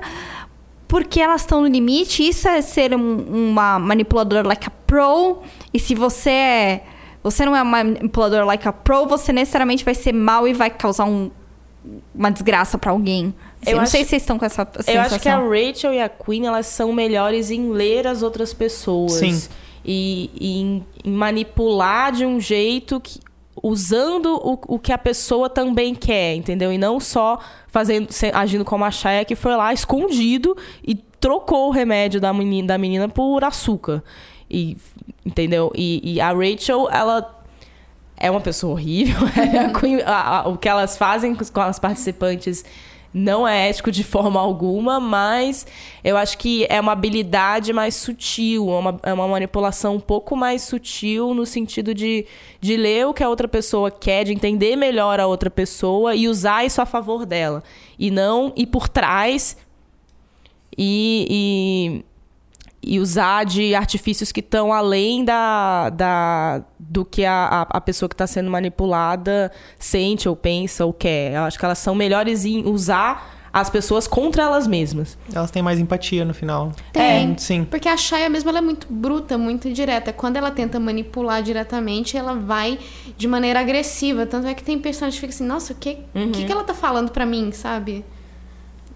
porque 0.88 1.20
elas 1.20 1.42
estão 1.42 1.62
no 1.62 1.68
limite. 1.68 2.28
Isso 2.28 2.48
é 2.48 2.62
ser 2.62 2.96
um- 2.96 3.50
uma 3.52 3.78
manipuladora 3.78 4.48
like 4.48 4.68
a 4.68 4.72
pro. 4.86 5.40
E 5.74 5.80
se 5.80 5.94
você 5.94 6.30
é, 6.30 6.84
você 7.24 7.46
não 7.46 7.56
é 7.56 7.62
uma 7.62 7.84
manipuladora 7.84 8.46
like 8.46 8.68
a 8.68 8.74
pro, 8.74 9.06
você 9.06 9.32
necessariamente 9.34 9.84
vai 9.86 9.94
ser 9.96 10.14
mal 10.14 10.48
e 10.48 10.54
vai 10.54 10.70
causar 10.70 11.06
um- 11.06 11.30
uma 12.14 12.30
desgraça 12.30 12.78
pra 12.78 12.92
alguém. 12.92 13.34
Assim, 13.62 13.72
Eu 13.72 13.76
não 13.78 13.84
acho- 13.84 13.92
sei 13.92 14.04
se 14.04 14.10
vocês 14.10 14.22
estão 14.24 14.38
com 14.38 14.46
essa 14.46 14.66
sensação. 14.66 14.94
Eu 14.94 15.02
acho 15.02 15.20
que 15.20 15.30
a 15.30 15.38
Rachel 15.40 15.94
e 15.94 16.02
a 16.02 16.10
Queen, 16.10 16.46
elas 16.46 16.66
são 16.68 16.92
melhores 16.92 17.50
em 17.50 17.70
ler 17.72 18.06
as 18.08 18.22
outras 18.24 18.54
pessoas. 18.54 19.14
Sim. 19.14 19.42
E, 19.86 20.30
e 20.40 20.60
em, 20.62 20.86
em 21.06 21.12
manipular 21.12 22.12
de 22.12 22.26
um 22.26 22.40
jeito 22.40 23.00
que. 23.00 23.20
Usando 23.64 24.36
o, 24.36 24.76
o 24.76 24.78
que 24.78 24.94
a 24.94 25.00
pessoa 25.00 25.50
também 25.50 25.96
quer, 25.96 26.36
entendeu? 26.36 26.72
E 26.72 26.78
não 26.78 27.00
só 27.00 27.40
fazendo, 27.68 28.12
se- 28.12 28.32
agindo 28.32 28.64
como 28.64 28.86
a 28.86 28.92
Shaya, 28.92 29.26
que 29.26 29.36
foi 29.36 29.56
lá 29.56 29.74
escondido 29.74 30.56
e 30.86 30.94
trocou 30.94 31.68
o 31.68 31.72
remédio 31.72 32.22
da 32.22 32.32
menina, 32.32 32.68
da 32.68 32.78
menina 32.78 33.10
por 33.10 33.44
açúcar. 33.44 34.04
E, 34.50 34.78
entendeu? 35.26 35.72
E, 35.76 36.14
e 36.16 36.22
a 36.22 36.32
Rachel, 36.32 36.88
ela 36.92 37.34
é 38.18 38.30
uma 38.32 38.42
pessoa 38.42 38.74
horrível. 38.74 39.16
A 39.70 39.80
Queen- 39.80 40.02
a- 40.02 40.40
a- 40.42 40.48
o 40.48 40.58
que 40.58 40.68
elas 40.68 40.98
fazem 40.98 41.36
com, 41.36 41.46
com 41.46 41.62
as 41.62 41.78
participantes 41.80 42.66
não 43.14 43.48
é 43.48 43.70
ético 43.70 43.92
de 43.92 44.04
forma 44.06 44.40
alguma, 44.40 45.00
mas 45.00 45.66
eu 46.04 46.18
acho 46.18 46.38
que 46.38 46.66
é 46.70 46.80
uma 46.80 46.92
habilidade 46.92 47.72
mais 47.74 47.96
sutil, 47.96 48.70
é 48.70 48.78
uma, 48.80 49.00
é 49.04 49.14
uma 49.14 49.28
manipulação 49.28 49.96
um 49.96 50.00
pouco 50.00 50.36
mais 50.36 50.62
sutil 50.64 51.34
no 51.34 51.46
sentido 51.46 51.94
de, 51.94 52.26
de 52.60 52.76
ler 52.76 53.08
o 53.08 53.14
que 53.14 53.24
a 53.24 53.30
outra 53.30 53.48
pessoa 53.48 53.90
quer, 53.90 54.24
de 54.26 54.34
entender 54.34 54.76
melhor 54.76 55.20
a 55.20 55.26
outra 55.28 55.50
pessoa 55.50 56.14
e 56.16 56.28
usar 56.28 56.66
isso 56.66 56.82
a 56.82 56.86
favor 56.86 57.26
dela. 57.26 57.64
E 57.98 58.12
não 58.12 58.52
ir 58.56 58.68
por 58.68 58.88
trás 58.90 59.58
e- 60.78 61.28
e 62.04 62.06
e 62.82 63.00
usar 63.00 63.44
de 63.44 63.74
artifícios 63.76 64.32
que 64.32 64.40
estão 64.40 64.72
além 64.72 65.26
da, 65.26 65.90
da, 65.90 66.62
do 66.80 67.04
que 67.04 67.26
a, 67.26 67.68
a, 67.70 67.82
pessoa 67.82 68.08
que 68.08 68.14
está 68.14 68.28
sendo 68.28 68.50
manipulada 68.50 69.52
sente 69.80 70.30
ou 70.30 70.36
pensa 70.36 70.86
ou 70.86 70.94
quer. 70.94 71.34
Eu 71.34 71.42
acho 71.42 71.58
que 71.58 71.66
elas 71.66 71.80
são 71.80 71.96
melhores 71.96 72.46
em 72.46 72.66
usar 72.68 73.34
as 73.52 73.70
pessoas 73.70 74.08
contra 74.08 74.44
elas 74.44 74.68
mesmas. 74.68 75.18
Elas 75.34 75.50
têm 75.50 75.64
mais 75.64 75.80
empatia 75.80 76.24
no 76.24 76.34
final. 76.34 76.72
Tem. 76.94 77.34
É, 77.34 77.38
sim. 77.38 77.64
Porque 77.64 77.90
a 77.90 77.98
Shaya 77.98 78.30
mesmo 78.30 78.50
ela 78.50 78.60
é 78.60 78.62
muito 78.62 78.86
bruta, 78.88 79.38
muito 79.38 79.72
direta. 79.74 80.14
Quando 80.14 80.38
ela 80.38 80.52
tenta 80.52 80.80
manipular 80.80 81.42
diretamente, 81.42 82.16
ela 82.16 82.36
vai 82.36 82.78
de 83.18 83.28
maneira 83.28 83.60
agressiva. 83.60 84.28
Tanto 84.28 84.48
é 84.48 84.54
que 84.54 84.64
tem 84.64 84.78
personagens 84.78 85.16
que 85.20 85.22
ficam 85.22 85.36
assim, 85.36 85.46
nossa, 85.46 85.74
o 85.74 85.76
que, 85.76 85.98
Uhum. 86.14 86.32
que, 86.32 86.46
que 86.46 86.52
ela 86.52 86.64
tá 86.64 86.76
falando 86.76 87.10
pra 87.12 87.26
mim, 87.26 87.52
sabe? 87.52 88.06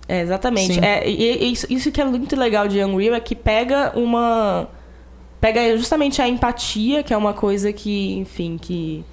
É, 0.08 0.22
exatamente. 0.22 0.74
Sim. 0.74 0.80
É, 0.82 1.08
e, 1.10 1.44
e 1.46 1.52
isso, 1.52 1.68
isso 1.70 1.92
que 1.92 2.02
é 2.02 2.06
muito 2.06 2.36
legal 2.36 2.68
de 2.68 2.84
Unreal 2.84 3.16
é 3.16 3.20
que 3.20 3.36
pega 3.36 3.92
uma. 3.98 4.68
Pega 5.40 5.76
justamente 5.78 6.22
a 6.22 6.28
empatia, 6.28 7.02
que 7.02 7.14
é 7.14 7.18
uma 7.18 7.34
coisa 7.34 7.72
que, 7.74 8.14
enfim, 8.18 8.58
que. 8.62 9.04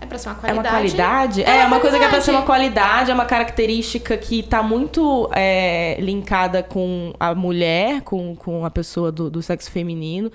É 0.00 0.06
pra 0.06 0.18
ser 0.18 0.28
uma 0.30 0.38
É 0.42 0.52
uma 0.52 0.62
qualidade. 0.62 0.68
qualidade? 0.70 1.42
É, 1.44 1.64
uma 1.66 1.80
coisa 1.80 1.98
que 1.98 2.04
é 2.04 2.08
pra 2.08 2.18
qualidade. 2.18 2.24
ser 2.24 2.30
uma 2.32 2.42
qualidade, 2.42 3.10
é 3.10 3.14
uma 3.14 3.24
característica 3.24 4.16
que 4.16 4.42
tá 4.42 4.62
muito 4.62 5.30
é, 5.34 5.96
linkada 6.00 6.62
com 6.62 7.12
a 7.18 7.34
mulher, 7.34 8.02
com, 8.02 8.34
com 8.36 8.64
a 8.64 8.70
pessoa 8.70 9.10
do, 9.12 9.30
do 9.30 9.40
sexo 9.42 9.70
feminino. 9.70 10.30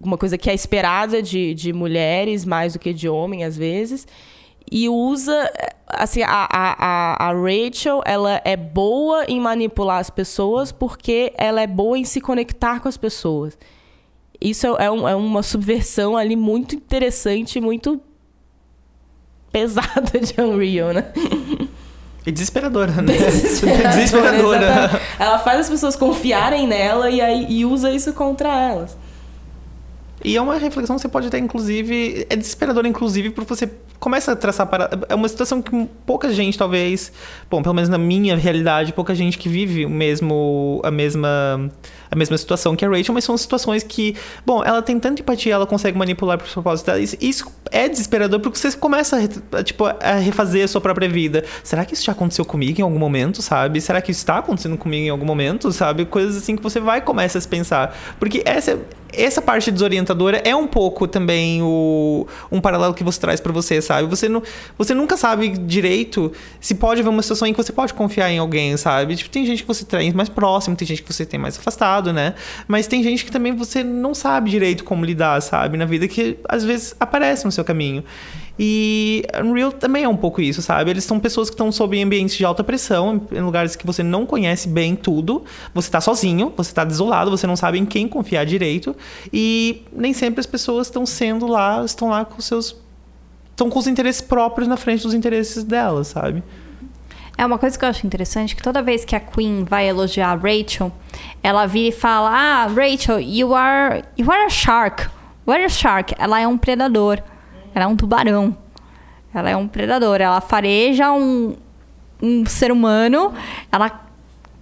Uma 0.00 0.18
coisa 0.18 0.36
que 0.36 0.50
é 0.50 0.54
esperada 0.54 1.22
de, 1.22 1.54
de 1.54 1.72
mulheres 1.72 2.44
mais 2.44 2.72
do 2.72 2.78
que 2.78 2.92
de 2.92 3.08
homem, 3.08 3.44
às 3.44 3.56
vezes. 3.56 4.06
E 4.70 4.88
usa, 4.88 5.50
assim, 5.86 6.22
a, 6.22 6.48
a, 6.50 7.28
a, 7.28 7.32
Rachel, 7.32 8.02
ela 8.04 8.40
é 8.44 8.56
boa 8.56 9.24
em 9.28 9.40
manipular 9.40 9.98
as 9.98 10.10
pessoas 10.10 10.72
porque 10.72 11.32
ela 11.36 11.60
é 11.60 11.66
boa 11.66 11.96
em 11.98 12.04
se 12.04 12.20
conectar 12.20 12.80
com 12.80 12.88
as 12.88 12.96
pessoas. 12.96 13.56
Isso 14.40 14.66
é, 14.76 14.90
um- 14.90 15.08
é 15.08 15.14
uma 15.14 15.42
subversão 15.42 16.16
ali 16.16 16.34
muito 16.36 16.74
interessante, 16.74 17.60
muito 17.60 18.00
pesada 19.52 20.18
de 20.20 20.38
Unreal, 20.40 20.92
né? 20.92 21.04
E 22.26 22.32
desesperadora, 22.32 22.90
né? 22.92 23.12
Desesperadora. 23.14 23.88
desesperadora. 23.88 25.00
Ela 25.18 25.38
faz 25.38 25.60
as 25.60 25.70
pessoas 25.70 25.94
confiarem 25.96 26.66
nela 26.66 27.08
e, 27.08 27.20
aí, 27.20 27.46
e 27.48 27.64
usa 27.64 27.90
isso 27.92 28.12
contra 28.12 28.48
elas. 28.48 28.96
E 30.26 30.36
é 30.36 30.42
uma 30.42 30.56
reflexão 30.56 30.96
que 30.96 31.02
você 31.02 31.08
pode 31.08 31.30
ter, 31.30 31.38
inclusive. 31.38 32.26
É 32.28 32.34
desesperadora, 32.34 32.88
inclusive, 32.88 33.30
porque 33.30 33.54
você 33.54 33.70
começa 34.00 34.32
a 34.32 34.36
traçar 34.36 34.66
para. 34.66 34.90
É 35.08 35.14
uma 35.14 35.28
situação 35.28 35.62
que 35.62 35.88
pouca 36.04 36.32
gente, 36.32 36.58
talvez. 36.58 37.12
Bom, 37.48 37.62
pelo 37.62 37.72
menos 37.76 37.88
na 37.88 37.96
minha 37.96 38.36
realidade, 38.36 38.92
pouca 38.92 39.14
gente 39.14 39.38
que 39.38 39.48
vive 39.48 39.86
o 39.86 39.88
mesmo. 39.88 40.80
a 40.82 40.90
mesma. 40.90 41.70
a 42.10 42.16
mesma 42.16 42.36
situação 42.36 42.74
que 42.74 42.84
a 42.84 42.88
Rachel, 42.88 43.14
mas 43.14 43.22
são 43.22 43.36
situações 43.36 43.84
que. 43.84 44.16
Bom, 44.44 44.64
ela 44.64 44.82
tem 44.82 44.98
tanta 44.98 45.22
empatia, 45.22 45.54
ela 45.54 45.64
consegue 45.64 45.96
manipular 45.96 46.36
para 46.36 46.46
os 46.46 46.52
propósitos 46.52 46.84
dela. 46.84 46.98
Isso, 46.98 47.16
isso 47.20 47.52
é 47.70 47.88
desesperador 47.88 48.40
porque 48.40 48.58
você 48.58 48.76
começa 48.76 49.16
a, 49.52 49.62
tipo, 49.62 49.84
a 49.84 50.14
refazer 50.14 50.64
a 50.64 50.68
sua 50.68 50.80
própria 50.80 51.08
vida. 51.08 51.44
Será 51.62 51.84
que 51.84 51.94
isso 51.94 52.04
já 52.04 52.10
aconteceu 52.10 52.44
comigo 52.44 52.80
em 52.80 52.82
algum 52.82 52.98
momento, 52.98 53.40
sabe? 53.42 53.80
Será 53.80 54.02
que 54.02 54.10
isso 54.10 54.22
está 54.22 54.38
acontecendo 54.38 54.76
comigo 54.76 55.06
em 55.06 55.10
algum 55.10 55.24
momento, 55.24 55.70
sabe? 55.70 56.04
Coisas 56.04 56.36
assim 56.36 56.56
que 56.56 56.62
você 56.64 56.80
vai 56.80 57.00
começa 57.00 57.38
a 57.38 57.40
se 57.40 57.46
pensar. 57.46 57.96
Porque 58.18 58.42
essa, 58.44 58.76
essa 59.16 59.40
parte 59.40 59.70
desorientadora 59.70 60.42
é 60.44 60.54
um 60.54 60.66
pouco 60.66 61.08
também 61.08 61.62
o, 61.62 62.26
um 62.50 62.60
paralelo 62.60 62.94
que 62.94 63.02
você 63.02 63.20
traz 63.20 63.40
pra 63.40 63.52
você, 63.52 63.80
sabe? 63.80 64.08
Você, 64.08 64.28
não, 64.28 64.42
você 64.76 64.94
nunca 64.94 65.16
sabe 65.16 65.48
direito 65.48 66.32
se 66.60 66.74
pode 66.74 67.00
haver 67.00 67.10
uma 67.10 67.22
situação 67.22 67.48
em 67.48 67.52
que 67.52 67.62
você 67.62 67.72
pode 67.72 67.94
confiar 67.94 68.30
em 68.30 68.38
alguém, 68.38 68.76
sabe? 68.76 69.16
Tipo, 69.16 69.30
tem 69.30 69.46
gente 69.46 69.62
que 69.62 69.68
você 69.68 69.84
tem 69.84 70.12
mais 70.12 70.28
próximo, 70.28 70.76
tem 70.76 70.86
gente 70.86 71.02
que 71.02 71.12
você 71.12 71.24
tem 71.24 71.38
mais 71.38 71.58
afastado, 71.58 72.12
né? 72.12 72.34
Mas 72.68 72.86
tem 72.86 73.02
gente 73.02 73.24
que 73.24 73.30
também 73.30 73.54
você 73.54 73.82
não 73.82 74.14
sabe 74.14 74.50
direito 74.50 74.84
como 74.84 75.04
lidar, 75.04 75.40
sabe? 75.40 75.76
Na 75.76 75.84
vida 75.84 76.06
que 76.06 76.38
às 76.48 76.64
vezes 76.64 76.94
aparece 77.00 77.44
no 77.44 77.52
seu 77.52 77.64
caminho. 77.64 78.04
E 78.58 79.22
Unreal 79.44 79.70
também 79.70 80.04
é 80.04 80.08
um 80.08 80.16
pouco 80.16 80.40
isso, 80.40 80.62
sabe? 80.62 80.90
Eles 80.90 81.04
são 81.04 81.20
pessoas 81.20 81.50
que 81.50 81.54
estão 81.54 81.70
sob 81.70 82.02
ambientes 82.02 82.36
de 82.36 82.44
alta 82.44 82.64
pressão, 82.64 83.20
em 83.30 83.40
lugares 83.40 83.76
que 83.76 83.86
você 83.86 84.02
não 84.02 84.24
conhece 84.24 84.68
bem 84.68 84.96
tudo. 84.96 85.44
Você 85.74 85.90
tá 85.90 86.00
sozinho, 86.00 86.52
você 86.56 86.72
tá 86.72 86.84
desolado, 86.84 87.30
você 87.30 87.46
não 87.46 87.56
sabe 87.56 87.78
em 87.78 87.84
quem 87.84 88.08
confiar 88.08 88.46
direito. 88.46 88.96
E 89.32 89.82
nem 89.92 90.14
sempre 90.14 90.40
as 90.40 90.46
pessoas 90.46 90.86
estão 90.86 91.04
sendo 91.04 91.46
lá, 91.46 91.84
estão 91.84 92.08
lá 92.08 92.24
com 92.24 92.40
seus. 92.40 92.74
estão 93.50 93.68
com 93.68 93.78
os 93.78 93.86
interesses 93.86 94.20
próprios 94.22 94.68
na 94.68 94.76
frente 94.76 95.02
dos 95.02 95.12
interesses 95.14 95.62
delas, 95.62 96.08
sabe? 96.08 96.42
É 97.38 97.44
uma 97.44 97.58
coisa 97.58 97.78
que 97.78 97.84
eu 97.84 97.88
acho 97.90 98.06
interessante 98.06 98.56
que 98.56 98.62
toda 98.62 98.80
vez 98.82 99.04
que 99.04 99.14
a 99.14 99.20
Queen 99.20 99.64
vai 99.64 99.86
elogiar 99.86 100.30
a 100.30 100.34
Rachel, 100.34 100.90
ela 101.42 101.66
vira 101.66 101.88
e 101.88 101.92
fala: 101.92 102.30
"Ah, 102.30 102.66
Rachel, 102.66 103.20
you 103.20 103.54
are 103.54 104.02
you 104.16 104.30
are 104.32 104.44
a 104.44 104.48
shark. 104.48 105.06
Are 105.46 105.62
a 105.62 105.68
shark." 105.68 106.14
Ela 106.18 106.40
é 106.40 106.48
um 106.48 106.56
predador. 106.56 107.22
Ela 107.76 107.84
é 107.84 107.88
um 107.88 107.94
tubarão. 107.94 108.56
Ela 109.32 109.50
é 109.50 109.56
um 109.56 109.68
predador. 109.68 110.20
Ela 110.20 110.40
fareja 110.40 111.12
um 111.12 111.54
um 112.22 112.46
ser 112.46 112.72
humano. 112.72 113.32
Ela 113.70 114.04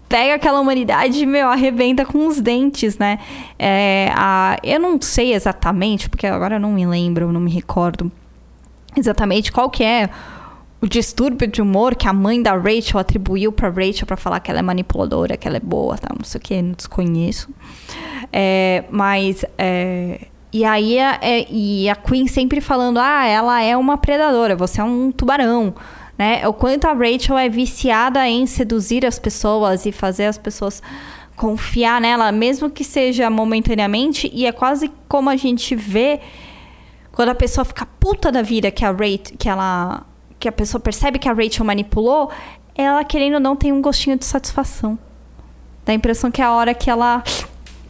pega 0.08 0.34
aquela 0.34 0.60
humanidade 0.60 1.20
e, 1.20 1.26
meu, 1.26 1.48
arrebenta 1.48 2.04
com 2.04 2.26
os 2.26 2.40
dentes, 2.40 2.98
né? 2.98 3.18
É, 3.58 4.10
a, 4.14 4.56
eu 4.62 4.78
não 4.78 5.00
sei 5.00 5.32
exatamente, 5.32 6.08
porque 6.08 6.26
agora 6.26 6.56
eu 6.56 6.60
não 6.60 6.72
me 6.72 6.86
lembro, 6.86 7.32
não 7.32 7.40
me 7.40 7.50
recordo 7.50 8.10
exatamente 8.96 9.50
qual 9.50 9.68
que 9.68 9.82
é 9.82 10.08
o 10.80 10.86
distúrbio 10.86 11.48
de 11.48 11.62
humor 11.62 11.94
que 11.94 12.06
a 12.06 12.12
mãe 12.12 12.40
da 12.42 12.54
Rachel 12.54 13.00
atribuiu 13.00 13.50
pra 13.50 13.70
Rachel 13.70 14.06
pra 14.06 14.16
falar 14.16 14.38
que 14.38 14.50
ela 14.50 14.60
é 14.60 14.62
manipuladora, 14.62 15.36
que 15.36 15.48
ela 15.48 15.56
é 15.56 15.60
boa, 15.60 15.96
tá? 15.96 16.08
não 16.16 16.24
sei 16.24 16.38
o 16.38 16.42
que, 16.42 16.60
não 16.60 16.72
desconheço. 16.72 17.48
É, 18.32 18.84
mas 18.90 19.44
é, 19.56 20.26
e 20.54 20.64
aí 20.64 21.00
a, 21.00 21.18
é, 21.20 21.50
e 21.50 21.88
a 21.88 21.96
Queen 21.96 22.28
sempre 22.28 22.60
falando, 22.60 22.98
ah, 22.98 23.26
ela 23.26 23.60
é 23.60 23.76
uma 23.76 23.98
predadora, 23.98 24.54
você 24.54 24.80
é 24.80 24.84
um 24.84 25.10
tubarão, 25.10 25.74
né? 26.16 26.46
O 26.46 26.52
quanto 26.52 26.84
a 26.84 26.92
Rachel 26.92 27.36
é 27.36 27.48
viciada 27.48 28.24
em 28.28 28.46
seduzir 28.46 29.04
as 29.04 29.18
pessoas 29.18 29.84
e 29.84 29.90
fazer 29.90 30.26
as 30.26 30.38
pessoas 30.38 30.80
confiar 31.34 32.00
nela, 32.00 32.30
mesmo 32.30 32.70
que 32.70 32.84
seja 32.84 33.28
momentaneamente, 33.28 34.30
e 34.32 34.46
é 34.46 34.52
quase 34.52 34.92
como 35.08 35.28
a 35.28 35.34
gente 35.34 35.74
vê 35.74 36.20
quando 37.10 37.30
a 37.30 37.34
pessoa 37.34 37.64
fica 37.64 37.84
puta 37.98 38.30
da 38.30 38.40
vida 38.40 38.70
que 38.70 38.84
a 38.84 38.92
Rachel, 38.92 39.36
que 39.36 39.48
ela 39.48 40.06
que 40.38 40.46
a 40.46 40.52
pessoa 40.52 40.80
percebe 40.80 41.18
que 41.18 41.28
a 41.28 41.32
Rachel 41.32 41.66
manipulou, 41.66 42.30
ela 42.76 43.02
querendo 43.02 43.34
ou 43.34 43.40
não 43.40 43.56
tem 43.56 43.72
um 43.72 43.82
gostinho 43.82 44.16
de 44.16 44.24
satisfação. 44.24 44.96
Dá 45.84 45.90
a 45.90 45.96
impressão 45.96 46.30
que 46.30 46.40
é 46.40 46.44
a 46.44 46.52
hora 46.52 46.72
que 46.74 46.88
ela 46.88 47.24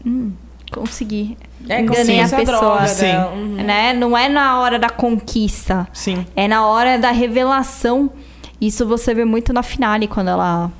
hum, 0.06 0.32
consegui. 0.74 1.36
É 1.68 1.80
enganei 1.80 2.20
a 2.20 2.24
fosse 2.28 2.36
pessoa. 2.36 2.58
droga 2.58 2.86
Sim. 2.88 3.02
dela. 3.06 3.30
Uhum. 3.32 3.54
Né? 3.56 3.92
Não 3.94 4.16
é 4.16 4.28
na 4.28 4.60
hora 4.60 4.78
da 4.78 4.90
conquista. 4.90 5.88
Sim. 5.92 6.26
É 6.36 6.46
na 6.46 6.66
hora 6.66 6.98
da 6.98 7.10
revelação. 7.10 8.10
Isso 8.60 8.86
você 8.86 9.14
vê 9.14 9.24
muito 9.24 9.52
na 9.52 9.62
finale, 9.62 10.06
quando 10.06 10.28
ela. 10.28 10.70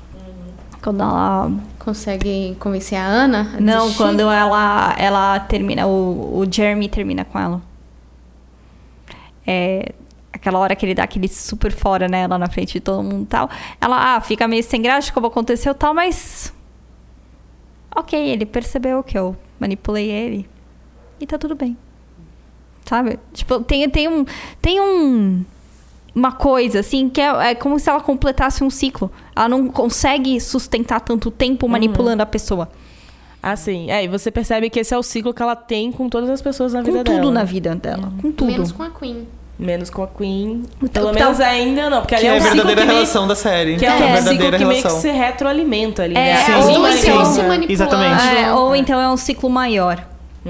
Quando 0.81 1.01
ela. 1.01 1.51
Consegue 1.79 2.55
convencer 2.59 2.97
a 2.97 3.03
Ana? 3.05 3.51
a 3.57 3.61
Não, 3.61 3.81
desistir? 3.81 3.97
quando 3.97 4.21
ela, 4.21 4.95
ela 4.97 5.39
termina. 5.41 5.85
O, 5.87 6.39
o 6.39 6.51
Jeremy 6.51 6.89
termina 6.89 7.23
com 7.25 7.39
ela. 7.39 7.61
É. 9.45 9.93
Aquela 10.31 10.59
hora 10.59 10.75
que 10.75 10.85
ele 10.85 10.93
dá 10.93 11.03
aquele 11.03 11.27
super 11.27 11.71
fora, 11.71 12.07
né? 12.07 12.27
Lá 12.27 12.37
na 12.37 12.47
frente 12.49 12.73
de 12.73 12.79
todo 12.79 13.01
mundo 13.01 13.23
e 13.23 13.25
tal. 13.27 13.49
Ela, 13.79 14.15
ah, 14.15 14.21
fica 14.21 14.47
meio 14.47 14.63
sem 14.63 14.81
graça, 14.81 15.11
como 15.11 15.27
aconteceu 15.27 15.71
e 15.71 15.75
tal, 15.75 15.93
mas. 15.93 16.53
Ok, 17.95 18.19
ele 18.19 18.45
percebeu 18.45 19.01
que 19.01 19.17
eu 19.17 19.35
manipulei 19.59 20.09
ele. 20.11 20.49
E 21.19 21.25
tá 21.25 21.37
tudo 21.37 21.55
bem. 21.55 21.77
Sabe? 22.85 23.17
Tipo, 23.33 23.61
tem, 23.61 23.89
tem 23.89 24.07
um. 24.07 24.25
Tem 24.61 24.79
um. 24.81 25.43
Uma 26.13 26.31
coisa, 26.31 26.79
assim, 26.79 27.09
que 27.09 27.19
é, 27.19 27.51
é 27.51 27.55
como 27.55 27.77
se 27.77 27.89
ela 27.89 27.99
completasse 27.99 28.63
um 28.63 28.69
ciclo. 28.69 29.11
Ela 29.35 29.49
não 29.49 29.67
consegue 29.67 30.39
sustentar 30.39 31.01
tanto 31.01 31.29
tempo 31.29 31.67
manipulando 31.67 32.23
a 32.23 32.25
pessoa. 32.25 32.69
Assim, 33.43 33.91
é, 33.91 34.03
e 34.03 34.07
você 34.07 34.31
percebe 34.31 34.69
que 34.69 34.79
esse 34.79 34.93
é 34.93 34.97
o 34.97 35.03
ciclo 35.03 35.33
que 35.33 35.41
ela 35.41 35.55
tem 35.55 35.91
com 35.91 36.09
todas 36.09 36.29
as 36.29 36.41
pessoas 36.41 36.73
na 36.73 36.79
Com 36.79 36.85
vida 36.85 37.03
tudo 37.03 37.15
dela. 37.17 37.31
na 37.31 37.43
vida 37.43 37.75
dela. 37.75 38.13
Com 38.21 38.31
tudo. 38.31 38.49
Menos 38.51 38.71
com 38.71 38.81
a 38.83 38.89
Queen. 38.89 39.27
Menos 39.57 39.89
com 39.89 40.03
a 40.03 40.07
Queen. 40.07 40.63
Então- 40.83 41.03
Pelo 41.03 41.13
menos 41.13 41.39
ainda 41.39 41.89
não, 41.89 42.01
porque 42.01 42.15
ali 42.15 42.23
Que 42.25 42.27
é 42.29 42.31
é 42.31 42.33
a 42.33 42.35
um 42.35 42.41
ciclo 42.41 42.55
verdadeira 42.55 42.81
que 42.81 42.87
meio, 42.87 42.97
relação 42.99 43.27
da 43.27 43.35
série. 43.35 43.75
que 43.77 43.85
é 43.85 43.89
um 43.89 43.93
a 43.93 43.97
ciclo 43.97 44.13
verdadeira 44.13 44.57
que 44.57 44.65
meio 44.65 44.81
que 44.81 44.87
relação. 44.87 45.01
se 45.01 45.09
retroalimenta 45.17 46.03
ali, 46.03 46.15
É, 46.17 46.33
né? 46.33 46.43
Sim, 46.45 46.53
ou 46.53 46.87
então 46.87 47.25
se 47.25 47.41
manipulando. 47.41 47.71
Exatamente. 47.71 48.23
É, 48.37 48.51
ou 48.53 48.75
então 48.75 48.99
é 48.99 49.09
um 49.09 49.17
ciclo 49.17 49.49
maior. 49.49 50.05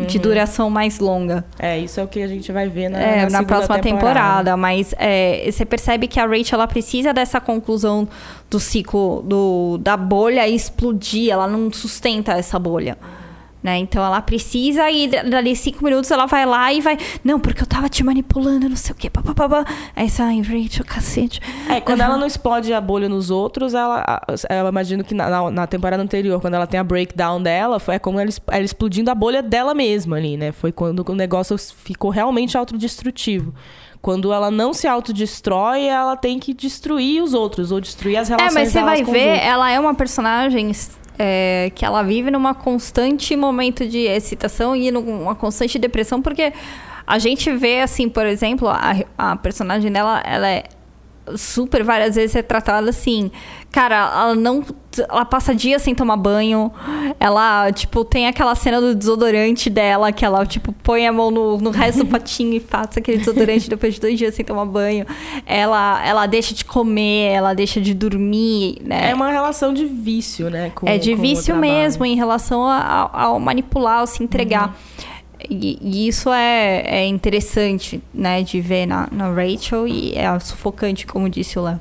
De 0.08 0.20
duração 0.20 0.70
mais 0.70 1.00
longa. 1.00 1.46
É, 1.58 1.80
isso 1.80 2.02
é 2.02 2.04
o 2.04 2.08
que 2.10 2.22
a 2.22 2.28
gente 2.28 2.52
vai 2.52 2.68
ver 2.68 2.90
na, 2.90 3.00
É, 3.00 3.16
na, 3.22 3.30
segunda 3.30 3.44
próxima 3.46 3.80
temporada. 3.80 4.58
Mas 4.58 4.94
é, 4.98 5.50
você 5.50 5.64
percebe 5.64 6.06
que 6.10 6.20
a 6.20 6.26
Rachel 6.26 6.56
ela 6.60 6.68
precisa 6.68 7.14
dessa 7.14 7.40
conclusão 7.40 8.06
do 8.52 8.60
ciclo 8.60 9.22
do, 9.26 9.78
da 9.82 9.96
bolha 9.96 10.46
explodir. 10.50 11.32
Ela 11.32 11.48
não 11.48 11.72
sustenta 11.72 12.34
essa 12.34 12.60
bolha. 12.60 12.98
Né? 13.66 13.80
Então 13.80 14.06
ela 14.06 14.22
precisa 14.22 14.92
e 14.92 15.08
dali 15.08 15.56
cinco 15.56 15.84
minutos 15.84 16.12
ela 16.12 16.28
vai 16.28 16.46
lá 16.46 16.72
e 16.72 16.82
vai. 16.82 17.00
Não, 17.24 17.40
porque 17.40 17.64
eu 17.64 17.66
tava 17.66 17.90
te 17.90 18.04
manipulando, 18.04 18.70
não 18.70 18.76
sei 18.76 18.92
o 18.92 18.96
quê. 18.96 19.10
Papapá. 19.10 19.66
Aí 19.96 20.08
você, 20.08 20.22
ai, 20.22 20.40
Rachel, 20.42 20.86
cacete. 20.86 21.42
É, 21.68 21.82
quando 21.82 22.02
ela 22.02 22.16
não 22.16 22.28
explode 22.28 22.72
a 22.72 22.80
bolha 22.80 23.10
nos 23.10 23.32
outros, 23.32 23.74
ela. 23.74 24.22
Eu 24.52 24.68
imagino 24.68 25.04
que 25.04 25.16
na, 25.16 25.28
na- 25.32 25.50
na 25.50 25.66
temporada 25.66 26.04
anterior, 26.04 26.40
quando 26.40 26.54
ela 26.54 26.68
tem 26.68 26.80
a 26.80 26.84
breakdown 26.84 27.42
dela, 27.42 27.80
foi 27.80 27.96
é 27.96 28.00
como 28.00 28.20
ela, 28.20 28.30
ela 28.52 28.64
explodindo 28.64 29.10
a 29.10 29.16
bolha 29.16 29.42
dela 29.42 29.74
mesma 29.74 30.18
ali, 30.18 30.38
né? 30.38 30.52
Foi 30.52 30.72
quando 30.72 31.04
o 31.04 31.16
negócio 31.16 31.58
ficou 31.58 32.12
realmente 32.12 32.56
autodestrutivo. 32.56 33.52
Quando 34.00 34.32
ela 34.32 34.52
não 34.52 34.76
se 34.76 34.88
autodestrói, 34.88 35.86
ela 35.88 36.16
tem 36.16 36.38
que 36.38 36.54
destruir 36.54 37.24
os 37.24 37.34
outros, 37.34 37.72
ou 37.72 37.82
destruir 37.82 38.18
as 38.18 38.30
É, 38.30 38.36
relações 38.36 38.54
mas 38.54 38.70
você 38.72 38.82
vai 38.84 39.04
ver, 39.04 39.40
ela 39.44 39.72
é 39.72 39.80
uma 39.80 39.96
personagem 39.96 40.72
é, 41.18 41.72
que 41.76 41.86
ela 41.86 42.04
vive 42.04 42.32
numa 42.32 42.54
constante 42.54 43.36
momento 43.36 43.88
de 43.88 44.00
excitação 44.00 44.76
e 44.76 44.92
numa 44.92 45.36
constante 45.36 45.80
depressão, 45.80 46.22
porque 46.22 46.54
a 47.08 47.20
gente 47.20 47.52
vê, 47.52 47.82
assim, 47.82 48.10
por 48.10 48.26
exemplo, 48.26 48.68
a, 48.68 48.96
a 49.18 49.36
personagem 49.36 49.92
dela, 49.92 50.22
ela 50.26 50.50
é 50.50 50.64
super 51.36 51.84
várias 51.84 52.16
vezes 52.16 52.34
retratada 52.34 52.90
assim. 52.90 53.32
Cara, 53.72 53.96
ela 53.96 54.36
não. 54.36 54.64
Ela 55.00 55.26
passa 55.26 55.54
dias 55.54 55.82
sem 55.82 55.94
tomar 55.96 56.18
banho. 56.18 56.72
Ela, 57.20 57.72
tipo, 57.72 58.04
tem 58.06 58.28
aquela 58.28 58.56
cena 58.56 58.80
do 58.80 58.94
desodorante 58.96 59.70
dela, 59.70 60.12
que 60.12 60.24
ela, 60.26 60.46
tipo, 60.46 60.72
põe 60.84 61.08
a 61.08 61.12
mão 61.12 61.32
no, 61.32 61.58
no 61.58 61.70
resto 61.70 62.04
do 62.04 62.06
potinho 62.12 62.54
e 62.54 62.60
passa 62.60 63.00
aquele 63.00 63.18
desodorante 63.20 63.70
depois 63.70 63.96
de 63.96 64.02
dois 64.02 64.18
dias 64.18 64.34
sem 64.36 64.44
tomar 64.46 64.66
banho. 64.66 65.06
Ela, 65.46 66.06
ela 66.06 66.26
deixa 66.26 66.54
de 66.54 66.66
comer, 66.66 67.32
ela 67.32 67.54
deixa 67.54 67.80
de 67.82 67.94
dormir, 67.94 68.78
né? 68.84 69.12
É 69.12 69.16
uma 69.16 69.32
relação 69.32 69.74
de 69.74 69.86
vício, 69.86 70.50
né? 70.50 70.72
com- 70.74 70.88
É 70.88 70.98
de 70.98 71.14
vício 71.16 71.56
mesmo 71.56 72.06
em 72.06 72.16
relação 72.16 72.62
ao, 72.64 73.10
ao 73.14 73.40
manipular, 73.40 74.00
ao 74.00 74.08
se 74.08 74.24
entregar. 74.24 74.76
E, 75.50 75.78
e 75.82 76.08
isso 76.08 76.32
é, 76.32 76.84
é 76.86 77.06
interessante, 77.06 78.02
né, 78.14 78.42
de 78.42 78.62
ver 78.62 78.86
na, 78.86 79.08
na 79.12 79.30
Rachel 79.32 79.88
e 79.88 80.14
é 80.16 80.40
sufocante, 80.40 81.06
como 81.06 81.30
disse 81.30 81.58
o 81.60 81.64
Léo. 81.64 81.80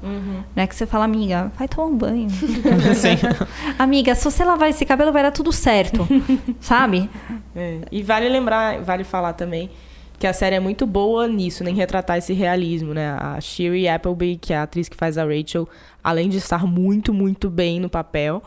Né, 0.55 0.67
que 0.67 0.75
você 0.75 0.87
fala, 0.87 1.05
amiga, 1.05 1.53
vai 1.59 1.69
tomar 1.69 1.89
um 1.89 1.97
banho. 1.97 2.31
Sim. 2.95 3.17
amiga, 3.79 4.15
se 4.15 4.25
você 4.25 4.45
lavar 4.45 4.69
esse 4.71 4.85
cabelo, 4.85 5.13
vai 5.13 5.23
dar 5.23 5.33
tudo 5.33 5.53
certo. 5.53 6.07
sabe? 6.61 7.09
É. 7.55 7.81
E 7.91 8.03
vale 8.03 8.29
lembrar, 8.29 8.81
vale 8.83 9.05
falar 9.05 9.33
também 9.33 9.71
que 10.19 10.27
a 10.27 10.33
série 10.33 10.57
é 10.57 10.61
muito 10.61 10.87
boa 10.87 11.27
nisso, 11.27 11.65
né, 11.65 11.71
em 11.71 11.75
retratar 11.75 12.19
esse 12.19 12.33
realismo, 12.33 12.95
né? 12.95 13.17
A 13.21 13.41
Shiri 13.41 13.89
Appleby, 13.89 14.37
que 14.37 14.53
é 14.53 14.57
a 14.57 14.63
atriz 14.63 14.89
que 14.89 14.97
faz 14.97 15.19
a 15.19 15.25
Rachel, 15.25 15.69
além 16.03 16.29
de 16.29 16.39
estar 16.39 16.65
muito, 16.67 17.13
muito 17.13 17.51
bem 17.51 17.81
no 17.81 17.91
papel, 17.91 18.43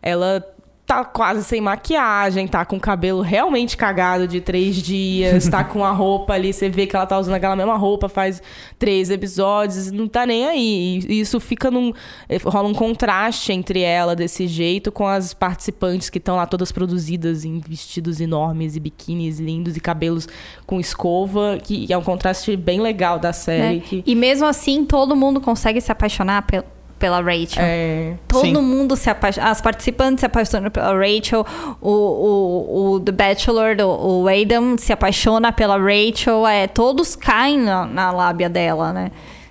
ela 0.00 0.44
tá 0.88 1.04
quase 1.04 1.44
sem 1.44 1.60
maquiagem, 1.60 2.48
tá 2.48 2.64
com 2.64 2.76
o 2.76 2.80
cabelo 2.80 3.20
realmente 3.20 3.76
cagado 3.76 4.26
de 4.26 4.40
três 4.40 4.74
dias, 4.76 5.46
tá 5.46 5.62
com 5.62 5.84
a 5.84 5.92
roupa 5.92 6.32
ali, 6.32 6.50
você 6.50 6.70
vê 6.70 6.86
que 6.86 6.96
ela 6.96 7.04
tá 7.04 7.18
usando 7.18 7.34
aquela 7.34 7.54
mesma 7.54 7.76
roupa 7.76 8.08
faz 8.08 8.42
três 8.78 9.10
episódios, 9.10 9.92
não 9.92 10.08
tá 10.08 10.24
nem 10.24 10.46
aí. 10.46 11.00
E 11.06 11.20
isso 11.20 11.38
fica 11.38 11.70
num. 11.70 11.92
eh, 12.26 12.38
rola 12.42 12.66
um 12.66 12.72
contraste 12.72 13.52
entre 13.52 13.82
ela 13.82 14.16
desse 14.16 14.46
jeito 14.46 14.90
com 14.90 15.06
as 15.06 15.34
participantes 15.34 16.08
que 16.08 16.16
estão 16.16 16.36
lá 16.36 16.46
todas 16.46 16.72
produzidas 16.72 17.44
em 17.44 17.60
vestidos 17.60 18.18
enormes 18.18 18.74
e 18.74 18.80
biquínis 18.80 19.38
lindos 19.38 19.76
e 19.76 19.80
cabelos 19.80 20.26
com 20.66 20.80
escova, 20.80 21.58
que 21.62 21.92
é 21.92 21.98
um 21.98 22.02
contraste 22.02 22.56
bem 22.56 22.80
legal 22.80 23.18
da 23.18 23.32
série. 23.34 23.76
Né? 23.76 23.82
Que, 23.84 24.02
E 24.06 24.14
mesmo 24.14 24.46
assim, 24.46 24.86
todo 24.86 25.14
mundo 25.14 25.38
consegue 25.38 25.82
se 25.82 25.92
apaixonar 25.92 26.46
pel- 26.46 26.64
pela 26.98 27.20
Rachel. 27.20 27.62
é, 27.62 28.14
Todo 28.26 28.40
Sim. 28.42 28.52
mundo 28.54 28.96
se 28.96 29.08
apaixona. 29.08 29.50
As 29.50 29.60
participantes 29.60 30.20
se 30.20 30.26
apaixonam 30.26 30.70
pela 30.70 30.92
Rachel. 30.92 31.46
O, 31.80 31.90
o, 31.90 32.92
o 32.94 33.00
The 33.00 33.12
Bachelor, 33.12 33.76
do- 33.76 33.88
o 33.88 34.26
Adam, 34.28 34.76
se 34.76 34.92
apaixona 34.92 35.52
pela 35.52 35.76
Rachel. 35.78 36.46
É, 36.46 36.66
todos 36.66 37.14
caem 37.16 37.58
na, 37.58 37.86
na 37.86 38.10
lábia 38.10 38.48
dela, 38.48 38.92
né? 38.92 39.10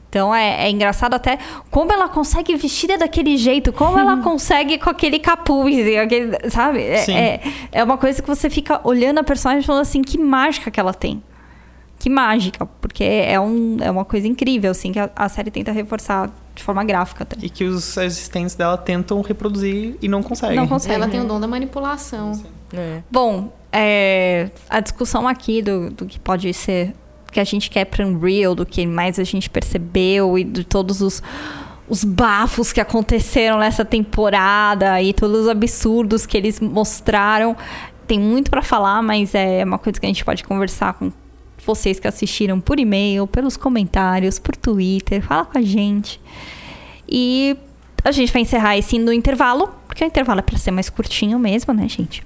Então 0.09 0.33
é, 0.33 0.65
é 0.65 0.69
engraçado 0.71 1.13
até 1.15 1.37
como 1.69 1.91
ela 1.91 2.07
consegue 2.07 2.55
vestir 2.55 2.97
daquele 2.97 3.35
jeito, 3.37 3.73
como 3.73 3.99
ela 3.99 4.17
consegue 4.23 4.77
com 4.77 4.89
aquele 4.89 5.19
capuz, 5.19 5.75
aquele, 5.97 6.49
sabe? 6.49 6.81
É, 6.81 6.97
Sim. 6.97 7.13
é, 7.15 7.39
é 7.73 7.83
uma 7.83 7.97
coisa 7.97 8.21
que 8.21 8.27
você 8.27 8.49
fica 8.49 8.79
olhando 8.85 9.19
a 9.19 9.23
personagem 9.23 9.61
e 9.63 9.65
falando 9.65 9.81
assim, 9.81 10.01
que 10.01 10.17
mágica 10.17 10.71
que 10.71 10.79
ela 10.79 10.93
tem. 10.93 11.21
Que 12.07 12.13
mágica, 12.13 12.65
porque 12.65 13.03
é, 13.03 13.37
um, 13.37 13.75
é 13.81 13.91
uma 13.91 14.05
coisa 14.05 14.25
incrível, 14.25 14.71
assim, 14.71 14.93
que 14.93 14.99
a, 14.99 15.09
a 15.13 15.27
série 15.27 15.51
tenta 15.51 15.73
reforçar 15.73 16.31
de 16.55 16.63
forma 16.63 16.81
gráfica 16.85 17.23
até. 17.23 17.35
E 17.45 17.49
que 17.49 17.65
os 17.65 17.97
assistentes 17.97 18.55
dela 18.55 18.77
tentam 18.77 19.19
reproduzir 19.19 19.97
e 20.01 20.07
não 20.07 20.23
conseguem. 20.23 20.55
Não 20.55 20.69
consegue. 20.69 20.95
Ela 20.95 21.09
tem 21.09 21.19
o 21.19 21.25
dom 21.25 21.37
da 21.37 21.49
manipulação. 21.49 22.31
é. 22.73 23.01
Bom, 23.11 23.53
é, 23.73 24.49
a 24.69 24.79
discussão 24.79 25.27
aqui 25.27 25.61
do, 25.61 25.89
do 25.89 26.05
que 26.05 26.17
pode 26.17 26.53
ser 26.53 26.93
que 27.29 27.41
a 27.41 27.43
gente 27.43 27.69
quer 27.69 27.83
para 27.83 28.07
Unreal, 28.07 28.55
do 28.55 28.65
que 28.65 28.87
mais 28.87 29.19
a 29.19 29.25
gente 29.25 29.49
percebeu 29.49 30.39
e 30.39 30.45
de 30.45 30.63
todos 30.63 31.01
os, 31.01 31.21
os 31.89 32.05
bafos 32.05 32.71
que 32.71 32.79
aconteceram 32.79 33.59
nessa 33.59 33.83
temporada 33.83 35.01
e 35.01 35.11
todos 35.11 35.41
os 35.41 35.49
absurdos 35.49 36.25
que 36.25 36.37
eles 36.37 36.61
mostraram. 36.61 37.53
Tem 38.07 38.17
muito 38.17 38.49
para 38.49 38.61
falar, 38.61 39.03
mas 39.03 39.35
é 39.35 39.61
uma 39.65 39.77
coisa 39.77 39.99
que 39.99 40.05
a 40.05 40.09
gente 40.09 40.23
pode 40.23 40.45
conversar 40.45 40.93
com 40.93 41.11
vocês 41.67 41.99
que 41.99 42.07
assistiram 42.07 42.59
por 42.59 42.79
e-mail, 42.79 43.27
pelos 43.27 43.57
comentários, 43.57 44.39
por 44.39 44.55
Twitter, 44.55 45.21
fala 45.21 45.45
com 45.45 45.57
a 45.57 45.61
gente. 45.61 46.19
E 47.07 47.55
a 48.03 48.11
gente 48.11 48.31
vai 48.31 48.41
encerrar 48.41 48.77
esse 48.77 48.97
no 48.97 49.11
intervalo, 49.11 49.69
porque 49.85 50.03
o 50.03 50.07
intervalo 50.07 50.39
é 50.39 50.43
para 50.43 50.57
ser 50.57 50.71
mais 50.71 50.89
curtinho 50.89 51.37
mesmo, 51.37 51.73
né, 51.73 51.87
gente? 51.87 52.23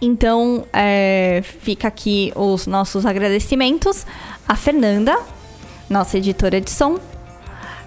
Então, 0.00 0.64
é, 0.72 1.42
fica 1.60 1.88
aqui 1.88 2.32
os 2.36 2.66
nossos 2.68 3.04
agradecimentos 3.04 4.06
a 4.46 4.54
Fernanda, 4.54 5.18
nossa 5.90 6.16
editora 6.16 6.60
de 6.60 6.70
som, 6.70 6.98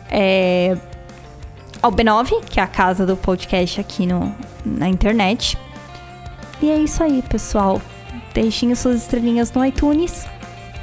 é, 0.10 0.78
ao 1.82 1.92
B9, 1.92 2.44
que 2.46 2.60
é 2.60 2.64
a 2.64 2.68
casa 2.68 3.06
do 3.06 3.16
podcast 3.16 3.80
aqui 3.80 4.06
no, 4.06 4.36
na 4.64 4.88
internet. 4.88 5.58
E 6.62 6.70
é 6.70 6.78
isso 6.78 7.02
aí, 7.02 7.24
pessoal. 7.24 7.82
Deixem 8.34 8.72
as 8.72 8.80
suas 8.80 9.02
estrelinhas 9.02 9.52
no 9.52 9.66
iTunes, 9.66 10.26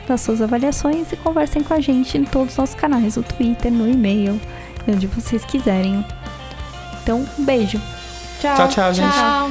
nas 0.09 0.21
suas 0.21 0.43
avaliações 0.43 1.11
e 1.13 1.17
conversem 1.17 1.63
com 1.63 1.75
a 1.75 1.81
gente 1.81 2.17
em 2.19 2.25
todos 2.25 2.53
os 2.53 2.59
nossos 2.59 2.75
canais, 2.75 3.17
no 3.17 3.23
Twitter, 3.23 3.73
no 3.73 3.89
e-mail, 3.89 4.41
onde 4.87 5.07
vocês 5.07 5.45
quiserem. 5.45 6.05
Então, 7.03 7.27
um 7.39 7.45
beijo. 7.45 7.81
Tchau, 8.41 8.69
tchau, 8.69 8.95
gente. 8.95 9.13
Tchau. 9.13 9.51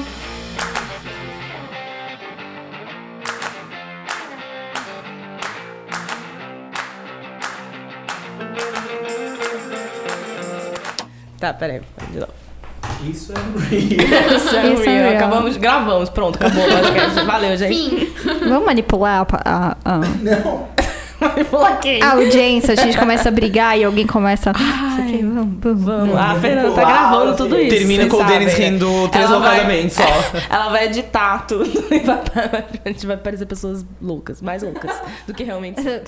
Tá, 11.39 11.53
peraí. 11.53 11.81
De 12.12 12.19
novo. 12.19 12.46
Isso 13.09 13.33
é 13.33 13.75
Isso 13.75 14.55
é 14.55 14.73
Isso 14.73 14.83
é 14.83 14.85
real. 14.85 15.09
real. 15.11 15.15
Acabamos, 15.15 15.57
gravamos, 15.57 16.09
pronto, 16.09 16.35
acabou 16.35 16.63
o 16.63 16.67
podcast. 16.69 17.25
Valeu, 17.25 17.57
gente. 17.57 17.75
Fim. 17.75 18.13
Vamos 18.49 18.65
manipular 18.65 19.25
a. 19.31 19.37
a- 19.45 19.77
a- 19.85 19.97
Não. 20.21 20.67
Manipular 21.19 21.79
quem? 21.79 21.99
A 22.03 22.11
audiência, 22.11 22.73
a 22.73 22.75
gente 22.75 22.95
começa 22.95 23.29
a 23.29 23.31
brigar 23.31 23.75
e 23.77 23.83
alguém 23.83 24.05
começa. 24.05 24.51
Ai, 24.55 25.17
vamos, 25.23 25.57
vamos. 25.61 25.83
Vamos. 25.83 26.15
A 26.15 26.35
Fernanda 26.35 26.71
tá 26.73 26.85
gravando 26.85 27.35
tudo 27.35 27.59
isso. 27.59 27.69
Termina 27.75 28.05
com 28.05 28.17
o 28.17 28.23
Denis 28.23 28.51
sabem, 28.51 28.65
rindo 28.71 29.07
deslocadamente 29.07 29.93
só. 29.95 30.03
Ela 30.47 30.69
vai 30.69 30.85
editar 30.85 31.45
tudo 31.47 31.65
e 31.91 31.99
vai, 31.99 32.19
a 32.85 32.89
gente 32.89 33.07
vai 33.07 33.17
parecer 33.17 33.47
pessoas 33.47 33.83
loucas, 33.99 34.43
mais 34.43 34.61
loucas 34.61 34.91
do 35.25 35.33
que 35.33 35.43
realmente 35.43 35.81
são. 35.81 36.01